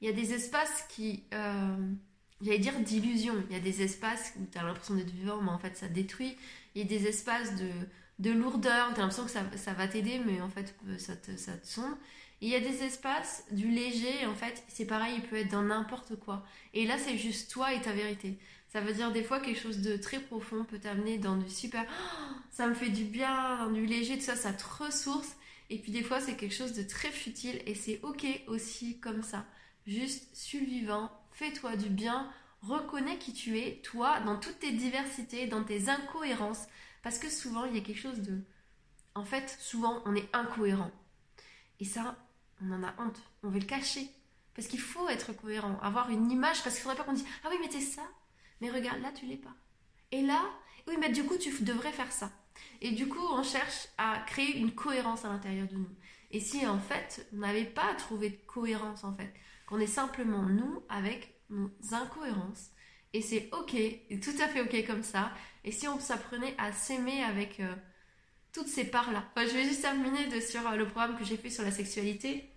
il 0.00 0.06
y 0.06 0.08
a 0.08 0.12
des 0.12 0.32
espaces 0.32 0.86
qui 0.88 1.24
j'allais 2.40 2.58
dire 2.58 2.78
d'illusion. 2.80 3.34
Il 3.50 3.56
y 3.56 3.58
a 3.58 3.62
des 3.62 3.82
espaces 3.82 4.34
où 4.40 4.46
tu 4.50 4.56
as 4.56 4.62
l'impression 4.62 4.94
d'être 4.94 5.10
vivant, 5.10 5.42
mais 5.42 5.50
en 5.50 5.58
fait 5.58 5.76
ça 5.76 5.88
détruit. 5.88 6.36
Il 6.74 6.82
y 6.82 6.84
a 6.84 6.88
des 6.88 7.06
espaces 7.06 7.56
de, 7.56 7.68
de 8.20 8.30
lourdeur, 8.30 8.88
tu 8.94 9.00
as 9.00 9.02
l'impression 9.02 9.24
que 9.24 9.30
ça, 9.30 9.42
ça 9.56 9.72
va 9.72 9.88
t'aider, 9.88 10.20
mais 10.24 10.40
en 10.40 10.48
fait 10.48 10.74
ça 10.98 11.16
te, 11.16 11.36
ça 11.36 11.52
te 11.52 11.66
sonde. 11.66 11.96
il 12.40 12.48
y 12.48 12.54
a 12.54 12.60
des 12.60 12.82
espaces 12.84 13.44
du 13.50 13.70
léger, 13.70 14.26
en 14.26 14.34
fait 14.34 14.62
c'est 14.68 14.84
pareil, 14.86 15.14
il 15.16 15.22
peut 15.22 15.36
être 15.36 15.50
dans 15.50 15.62
n'importe 15.62 16.16
quoi. 16.16 16.44
Et 16.74 16.86
là 16.86 16.96
c'est 16.98 17.16
juste 17.16 17.50
toi 17.50 17.72
et 17.74 17.80
ta 17.80 17.92
vérité. 17.92 18.38
Ça 18.68 18.80
veut 18.80 18.92
dire 18.92 19.10
des 19.10 19.24
fois 19.24 19.40
quelque 19.40 19.58
chose 19.60 19.80
de 19.80 19.96
très 19.96 20.20
profond 20.20 20.64
peut 20.64 20.78
t'amener 20.78 21.18
dans 21.18 21.36
du 21.36 21.48
super, 21.48 21.84
oh, 21.88 22.34
ça 22.50 22.66
me 22.68 22.74
fait 22.74 22.90
du 22.90 23.04
bien, 23.04 23.56
dans 23.64 23.70
du 23.72 23.84
léger, 23.86 24.16
tout 24.16 24.24
ça, 24.24 24.36
ça 24.36 24.52
te 24.52 24.64
ressource. 24.84 25.36
Et 25.70 25.78
puis 25.78 25.90
des 25.92 26.02
fois 26.02 26.20
c'est 26.20 26.36
quelque 26.36 26.54
chose 26.54 26.72
de 26.74 26.82
très 26.82 27.10
futile 27.10 27.60
et 27.66 27.74
c'est 27.74 28.00
ok 28.02 28.26
aussi 28.48 29.00
comme 29.00 29.22
ça. 29.22 29.46
Juste 29.86 30.28
suis 30.36 30.64
vivant, 30.64 31.10
fais-toi 31.32 31.76
du 31.76 31.88
bien, 31.88 32.30
reconnais 32.62 33.18
qui 33.18 33.32
tu 33.32 33.58
es, 33.58 33.80
toi, 33.82 34.20
dans 34.20 34.38
toutes 34.38 34.58
tes 34.58 34.72
diversités, 34.72 35.46
dans 35.46 35.64
tes 35.64 35.88
incohérences, 35.88 36.66
parce 37.02 37.18
que 37.18 37.30
souvent, 37.30 37.64
il 37.64 37.76
y 37.76 37.78
a 37.78 37.82
quelque 37.82 38.00
chose 38.00 38.20
de... 38.20 38.42
En 39.14 39.24
fait, 39.24 39.56
souvent, 39.58 40.02
on 40.04 40.14
est 40.14 40.28
incohérent. 40.32 40.90
Et 41.80 41.84
ça, 41.84 42.16
on 42.62 42.70
en 42.70 42.82
a 42.82 42.94
honte, 42.98 43.20
on 43.42 43.48
veut 43.48 43.60
le 43.60 43.66
cacher. 43.66 44.08
Parce 44.54 44.68
qu'il 44.68 44.80
faut 44.80 45.08
être 45.08 45.32
cohérent, 45.32 45.78
avoir 45.80 46.10
une 46.10 46.30
image, 46.30 46.62
parce 46.62 46.74
qu'il 46.74 46.82
faudrait 46.82 46.96
pas 46.96 47.04
qu'on 47.04 47.12
dise 47.12 47.26
Ah 47.44 47.48
oui, 47.50 47.56
mais 47.60 47.70
c'est 47.70 47.80
ça, 47.80 48.02
mais 48.60 48.70
regarde, 48.70 49.00
là, 49.00 49.10
tu 49.12 49.26
l'es 49.26 49.36
pas. 49.36 49.54
Et 50.12 50.22
là, 50.22 50.42
oui, 50.86 50.96
mais 50.98 51.10
du 51.10 51.24
coup, 51.24 51.38
tu 51.38 51.50
devrais 51.62 51.92
faire 51.92 52.12
ça. 52.12 52.30
Et 52.80 52.92
du 52.92 53.08
coup, 53.08 53.24
on 53.32 53.42
cherche 53.42 53.88
à 53.96 54.18
créer 54.26 54.58
une 54.58 54.72
cohérence 54.72 55.24
à 55.24 55.28
l'intérieur 55.28 55.68
de 55.68 55.76
nous. 55.76 55.88
Et 56.30 56.40
si 56.40 56.66
en 56.66 56.78
fait, 56.78 57.26
on 57.32 57.38
n'avait 57.38 57.64
pas 57.64 57.94
trouvé 57.94 58.30
de 58.30 58.38
cohérence, 58.46 59.04
en 59.04 59.14
fait, 59.14 59.32
qu'on 59.66 59.78
est 59.78 59.86
simplement 59.86 60.42
nous 60.42 60.82
avec 60.88 61.39
nos 61.50 61.70
incohérences. 61.92 62.70
Et 63.12 63.22
c'est 63.22 63.48
ok, 63.52 63.74
tout 64.22 64.42
à 64.42 64.48
fait 64.48 64.60
ok 64.60 64.86
comme 64.86 65.02
ça. 65.02 65.32
Et 65.64 65.72
si 65.72 65.88
on 65.88 65.98
s'apprenait 65.98 66.54
à 66.58 66.72
s'aimer 66.72 67.22
avec 67.22 67.60
euh, 67.60 67.74
toutes 68.52 68.68
ces 68.68 68.84
parts-là. 68.84 69.24
je 69.36 69.52
vais 69.52 69.64
juste 69.64 69.82
terminer 69.82 70.26
de, 70.26 70.40
sur 70.40 70.66
euh, 70.66 70.76
le 70.76 70.86
programme 70.86 71.16
que 71.18 71.24
j'ai 71.24 71.36
fait 71.36 71.50
sur 71.50 71.64
la 71.64 71.70
sexualité. 71.70 72.48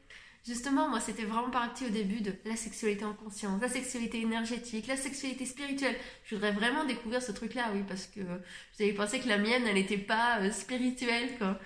Justement, 0.45 0.89
moi, 0.89 0.99
c'était 0.99 1.23
vraiment 1.23 1.49
parti 1.49 1.85
au 1.85 1.89
début 1.89 2.19
de 2.19 2.33
la 2.45 2.57
sexualité 2.57 3.05
en 3.05 3.13
conscience, 3.13 3.61
la 3.61 3.69
sexualité 3.69 4.19
énergétique, 4.21 4.87
la 4.87 4.97
sexualité 4.97 5.45
spirituelle. 5.45 5.95
Je 6.25 6.35
voudrais 6.35 6.51
vraiment 6.51 6.83
découvrir 6.83 7.21
ce 7.21 7.31
truc-là, 7.31 7.71
oui, 7.73 7.83
parce 7.87 8.07
que 8.07 8.19
j'avais 8.77 8.93
pensé 8.93 9.21
que 9.21 9.29
la 9.29 9.37
mienne, 9.37 9.63
elle 9.65 9.75
n'était 9.75 9.97
pas 9.97 10.41
euh, 10.41 10.51
spirituelle, 10.51 11.37
quoi. 11.37 11.59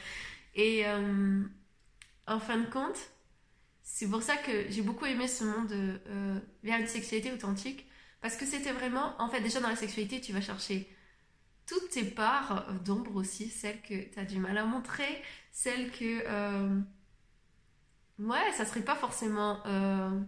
Et 0.56 0.86
en 2.26 2.40
fin 2.40 2.58
de 2.58 2.66
compte, 2.66 2.98
c'est 3.90 4.08
pour 4.08 4.22
ça 4.22 4.36
que 4.36 4.70
j'ai 4.70 4.82
beaucoup 4.82 5.06
aimé 5.06 5.30
ce 5.30 5.46
monde 5.46 5.72
euh, 5.72 6.40
vers 6.62 6.78
une 6.80 6.88
sexualité 6.88 7.32
authentique. 7.32 7.88
Parce 8.20 8.36
que 8.36 8.46
c'était 8.46 8.74
vraiment, 8.74 9.16
en 9.20 9.30
fait, 9.30 9.40
déjà 9.40 9.62
dans 9.62 9.70
la 9.70 9.78
sexualité, 9.78 10.20
tu 10.20 10.34
vas 10.34 10.42
chercher 10.42 10.94
toutes 11.66 11.90
tes 11.90 12.04
parts 12.04 12.74
d'ombre 12.84 13.16
aussi, 13.16 13.50
celles 13.50 13.82
que 13.82 14.12
tu 14.12 14.20
as 14.20 14.26
du 14.26 14.40
mal 14.40 14.58
à 14.58 14.66
montrer, 14.66 15.24
celles 15.52 15.90
que. 15.92 16.24
Euh, 16.28 16.80
ouais, 18.20 18.52
ça 18.58 18.66
serait 18.66 18.82
pas 18.82 18.96
forcément 18.96 19.66
euh, 19.66 20.20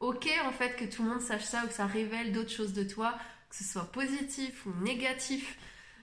ok 0.00 0.28
en 0.44 0.52
fait 0.52 0.76
que 0.76 0.84
tout 0.84 1.02
le 1.02 1.10
monde 1.10 1.20
sache 1.20 1.44
ça 1.44 1.64
ou 1.64 1.68
que 1.68 1.74
ça 1.74 1.86
révèle 1.86 2.32
d'autres 2.32 2.50
choses 2.50 2.72
de 2.72 2.82
toi, 2.82 3.16
que 3.48 3.56
ce 3.56 3.64
soit 3.64 3.92
positif 3.92 4.66
ou 4.66 4.72
négatif. 4.82 5.56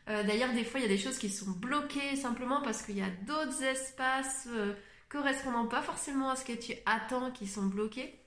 Euh, 0.08 0.24
d'ailleurs, 0.24 0.54
des 0.54 0.64
fois, 0.64 0.80
il 0.80 0.84
y 0.84 0.86
a 0.86 0.90
des 0.90 1.00
choses 1.00 1.18
qui 1.18 1.30
sont 1.30 1.52
bloquées 1.52 2.16
simplement 2.16 2.62
parce 2.62 2.84
qu'il 2.84 2.98
y 2.98 3.02
a 3.02 3.10
d'autres 3.26 3.64
espaces 3.64 4.48
euh, 4.52 4.74
correspondant 5.10 5.68
pas 5.68 5.82
forcément 5.82 6.30
à 6.30 6.36
ce 6.36 6.46
que 6.46 6.54
tu 6.54 6.74
attends 6.86 7.32
qui 7.32 7.48
sont 7.48 7.66
bloqués. 7.66 8.20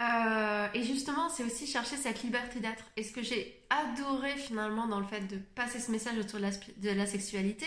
Euh, 0.00 0.68
et 0.74 0.82
justement, 0.82 1.28
c'est 1.28 1.44
aussi 1.44 1.66
chercher 1.66 1.96
cette 1.96 2.22
liberté 2.22 2.60
d'être. 2.60 2.84
Et 2.96 3.04
ce 3.04 3.12
que 3.12 3.22
j'ai 3.22 3.64
adoré 3.70 4.36
finalement 4.36 4.86
dans 4.86 4.98
le 4.98 5.06
fait 5.06 5.20
de 5.20 5.36
passer 5.36 5.78
ce 5.78 5.90
message 5.90 6.18
autour 6.18 6.40
de 6.40 6.90
la, 6.90 7.06
sexualité, 7.06 7.66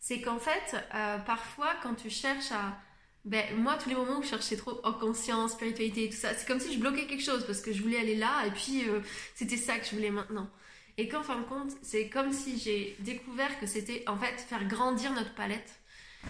c'est 0.00 0.20
qu'en 0.20 0.38
fait, 0.38 0.76
parfois, 1.24 1.72
quand 1.82 1.94
tu 1.94 2.10
cherches 2.10 2.50
à 2.50 2.76
ben, 3.24 3.56
moi, 3.56 3.76
tous 3.80 3.88
les 3.88 3.94
moments 3.94 4.18
où 4.18 4.22
je 4.22 4.28
cherchais 4.28 4.56
trop 4.56 4.80
en 4.82 4.92
conscience, 4.92 5.52
spiritualité 5.52 6.04
et 6.04 6.10
tout 6.10 6.16
ça, 6.16 6.34
c'est 6.34 6.46
comme 6.46 6.58
si 6.58 6.74
je 6.74 6.80
bloquais 6.80 7.06
quelque 7.06 7.22
chose 7.22 7.46
parce 7.46 7.60
que 7.60 7.72
je 7.72 7.80
voulais 7.80 7.98
aller 7.98 8.16
là 8.16 8.44
et 8.46 8.50
puis 8.50 8.88
euh, 8.88 9.00
c'était 9.36 9.56
ça 9.56 9.78
que 9.78 9.86
je 9.86 9.94
voulais 9.94 10.10
maintenant. 10.10 10.50
Et 10.98 11.08
qu'en 11.08 11.22
fin 11.22 11.38
de 11.38 11.44
compte, 11.44 11.70
c'est 11.82 12.08
comme 12.08 12.32
si 12.32 12.58
j'ai 12.58 12.96
découvert 12.98 13.60
que 13.60 13.66
c'était 13.66 14.02
en 14.08 14.18
fait 14.18 14.40
faire 14.40 14.66
grandir 14.66 15.12
notre 15.12 15.34
palette 15.34 15.80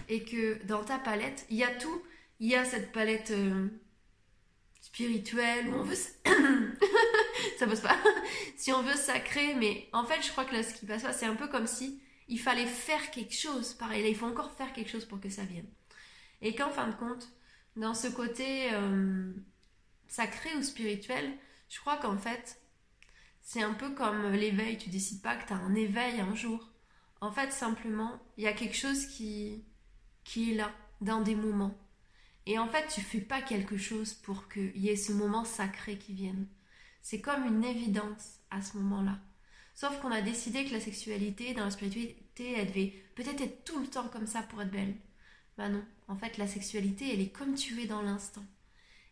et 0.09 0.23
que 0.23 0.63
dans 0.65 0.83
ta 0.83 0.99
palette, 0.99 1.45
il 1.49 1.57
y 1.57 1.63
a 1.63 1.73
tout. 1.75 2.01
Il 2.39 2.49
y 2.49 2.55
a 2.55 2.65
cette 2.65 2.91
palette 2.91 3.31
euh, 3.31 3.69
spirituelle 4.81 5.69
où 5.69 5.75
on 5.75 5.83
veut. 5.83 5.95
ça 7.57 7.67
passe 7.67 7.81
pas. 7.81 7.97
si 8.57 8.71
on 8.71 8.81
veut 8.81 8.95
sacré, 8.95 9.55
mais 9.55 9.89
en 9.93 10.05
fait, 10.05 10.21
je 10.21 10.31
crois 10.31 10.45
que 10.45 10.53
là, 10.53 10.63
ce 10.63 10.73
qui 10.73 10.85
passe 10.85 11.03
pas, 11.03 11.13
c'est 11.13 11.25
un 11.25 11.35
peu 11.35 11.47
comme 11.47 11.67
si 11.67 12.01
il 12.27 12.39
fallait 12.39 12.65
faire 12.65 13.11
quelque 13.11 13.35
chose. 13.35 13.73
Pareil, 13.73 14.01
là, 14.03 14.09
il 14.09 14.15
faut 14.15 14.25
encore 14.25 14.51
faire 14.51 14.73
quelque 14.73 14.89
chose 14.89 15.05
pour 15.05 15.19
que 15.19 15.29
ça 15.29 15.43
vienne. 15.43 15.69
Et 16.41 16.55
qu'en 16.55 16.69
fin 16.69 16.87
de 16.87 16.95
compte, 16.95 17.29
dans 17.75 17.93
ce 17.93 18.07
côté 18.07 18.73
euh, 18.73 19.31
sacré 20.07 20.49
ou 20.55 20.63
spirituel, 20.63 21.37
je 21.69 21.79
crois 21.79 21.97
qu'en 21.97 22.17
fait, 22.17 22.61
c'est 23.41 23.61
un 23.61 23.73
peu 23.73 23.91
comme 23.91 24.31
l'éveil. 24.33 24.77
Tu 24.77 24.89
décides 24.89 25.21
pas 25.21 25.35
que 25.35 25.47
tu 25.47 25.53
as 25.53 25.57
un 25.57 25.75
éveil 25.75 26.19
un 26.19 26.35
jour. 26.35 26.71
En 27.21 27.31
fait, 27.31 27.51
simplement, 27.51 28.21
il 28.37 28.43
y 28.43 28.47
a 28.47 28.53
quelque 28.53 28.75
chose 28.75 29.05
qui, 29.05 29.63
qui 30.23 30.51
est 30.51 30.55
là, 30.55 30.71
dans 31.01 31.21
des 31.21 31.35
moments. 31.35 31.77
Et 32.45 32.59
en 32.59 32.67
fait, 32.67 32.87
tu 32.87 33.01
fais 33.01 33.21
pas 33.21 33.41
quelque 33.41 33.77
chose 33.77 34.13
pour 34.13 34.49
qu'il 34.49 34.77
y 34.77 34.89
ait 34.89 34.95
ce 34.95 35.13
moment 35.13 35.45
sacré 35.45 35.97
qui 35.97 36.13
vienne. 36.13 36.47
C'est 37.01 37.21
comme 37.21 37.45
une 37.45 37.63
évidence 37.63 38.39
à 38.49 38.61
ce 38.61 38.77
moment-là. 38.77 39.19
Sauf 39.75 39.99
qu'on 39.99 40.11
a 40.11 40.21
décidé 40.21 40.65
que 40.65 40.73
la 40.73 40.79
sexualité, 40.79 41.53
dans 41.53 41.65
la 41.65 41.71
spiritualité, 41.71 42.53
elle 42.55 42.67
devait 42.67 42.93
peut-être 43.15 43.41
être 43.41 43.63
tout 43.63 43.79
le 43.79 43.87
temps 43.87 44.07
comme 44.07 44.27
ça 44.27 44.43
pour 44.43 44.61
être 44.61 44.71
belle. 44.71 44.95
Bah 45.57 45.69
non, 45.69 45.83
en 46.07 46.15
fait 46.15 46.37
la 46.37 46.47
sexualité 46.47 47.13
elle 47.13 47.21
est 47.21 47.31
comme 47.31 47.55
tu 47.55 47.81
es 47.81 47.85
dans 47.85 48.01
l'instant. 48.01 48.43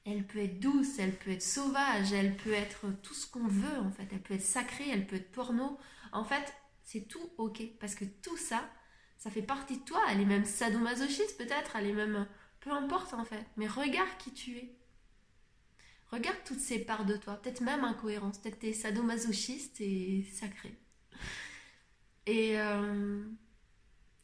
Elle 0.05 0.25
peut 0.25 0.39
être 0.39 0.59
douce, 0.59 0.97
elle 0.97 1.15
peut 1.15 1.31
être 1.31 1.43
sauvage, 1.43 2.11
elle 2.11 2.35
peut 2.35 2.53
être 2.53 2.87
tout 3.03 3.13
ce 3.13 3.27
qu'on 3.27 3.47
veut 3.47 3.79
en 3.79 3.91
fait. 3.91 4.07
Elle 4.11 4.21
peut 4.21 4.33
être 4.33 4.41
sacrée, 4.41 4.89
elle 4.89 5.05
peut 5.05 5.17
être 5.17 5.31
porno. 5.31 5.77
En 6.11 6.23
fait, 6.23 6.53
c'est 6.83 7.07
tout 7.07 7.29
ok 7.37 7.61
parce 7.79 7.93
que 7.93 8.05
tout 8.05 8.37
ça, 8.37 8.67
ça 9.21 9.29
fait 9.29 9.43
partie 9.43 9.77
de 9.77 9.83
toi. 9.83 10.01
Elle 10.09 10.21
est 10.21 10.25
même 10.25 10.45
sadomasochiste 10.45 11.37
peut-être, 11.37 11.75
elle 11.75 11.85
est 11.85 11.93
même 11.93 12.27
peu 12.59 12.71
importe 12.71 13.13
en 13.13 13.23
fait. 13.23 13.45
Mais 13.55 13.67
regarde 13.67 14.09
qui 14.17 14.33
tu 14.33 14.57
es. 14.57 14.75
Regarde 16.11 16.37
toutes 16.43 16.59
ces 16.59 16.79
parts 16.79 17.05
de 17.05 17.15
toi, 17.15 17.35
peut-être 17.35 17.61
même 17.61 17.85
incohérence, 17.85 18.39
peut-être 18.39 18.59
t'es 18.59 18.73
sadomasochiste 18.73 19.79
et 19.79 20.25
sacré. 20.33 20.75
Et 22.25 22.59
euh, 22.59 23.23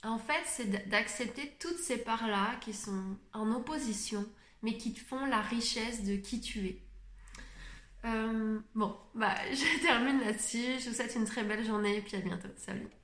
en 0.04 0.18
fait, 0.18 0.44
c'est 0.46 0.90
d'accepter 0.90 1.56
toutes 1.60 1.78
ces 1.78 2.00
parts-là 2.00 2.56
qui 2.60 2.74
sont 2.74 3.18
en 3.34 3.52
opposition, 3.52 4.26
mais 4.64 4.78
qui 4.78 4.96
font 4.96 5.26
la 5.28 5.42
richesse 5.42 6.04
de 6.04 6.16
qui 6.18 6.42
tu 6.42 6.66
es. 6.66 6.82
Euh, 8.06 8.60
bon, 8.74 8.98
bah, 9.14 9.36
je 9.52 9.82
termine 9.82 10.20
là-dessus. 10.22 10.80
Je 10.80 10.90
vous 10.90 10.96
souhaite 10.96 11.16
une 11.16 11.26
très 11.26 11.44
belle 11.44 11.64
journée 11.64 11.98
et 11.98 12.02
puis 12.02 12.18
à 12.18 12.22
bientôt. 12.22 12.50
Salut 12.58 12.97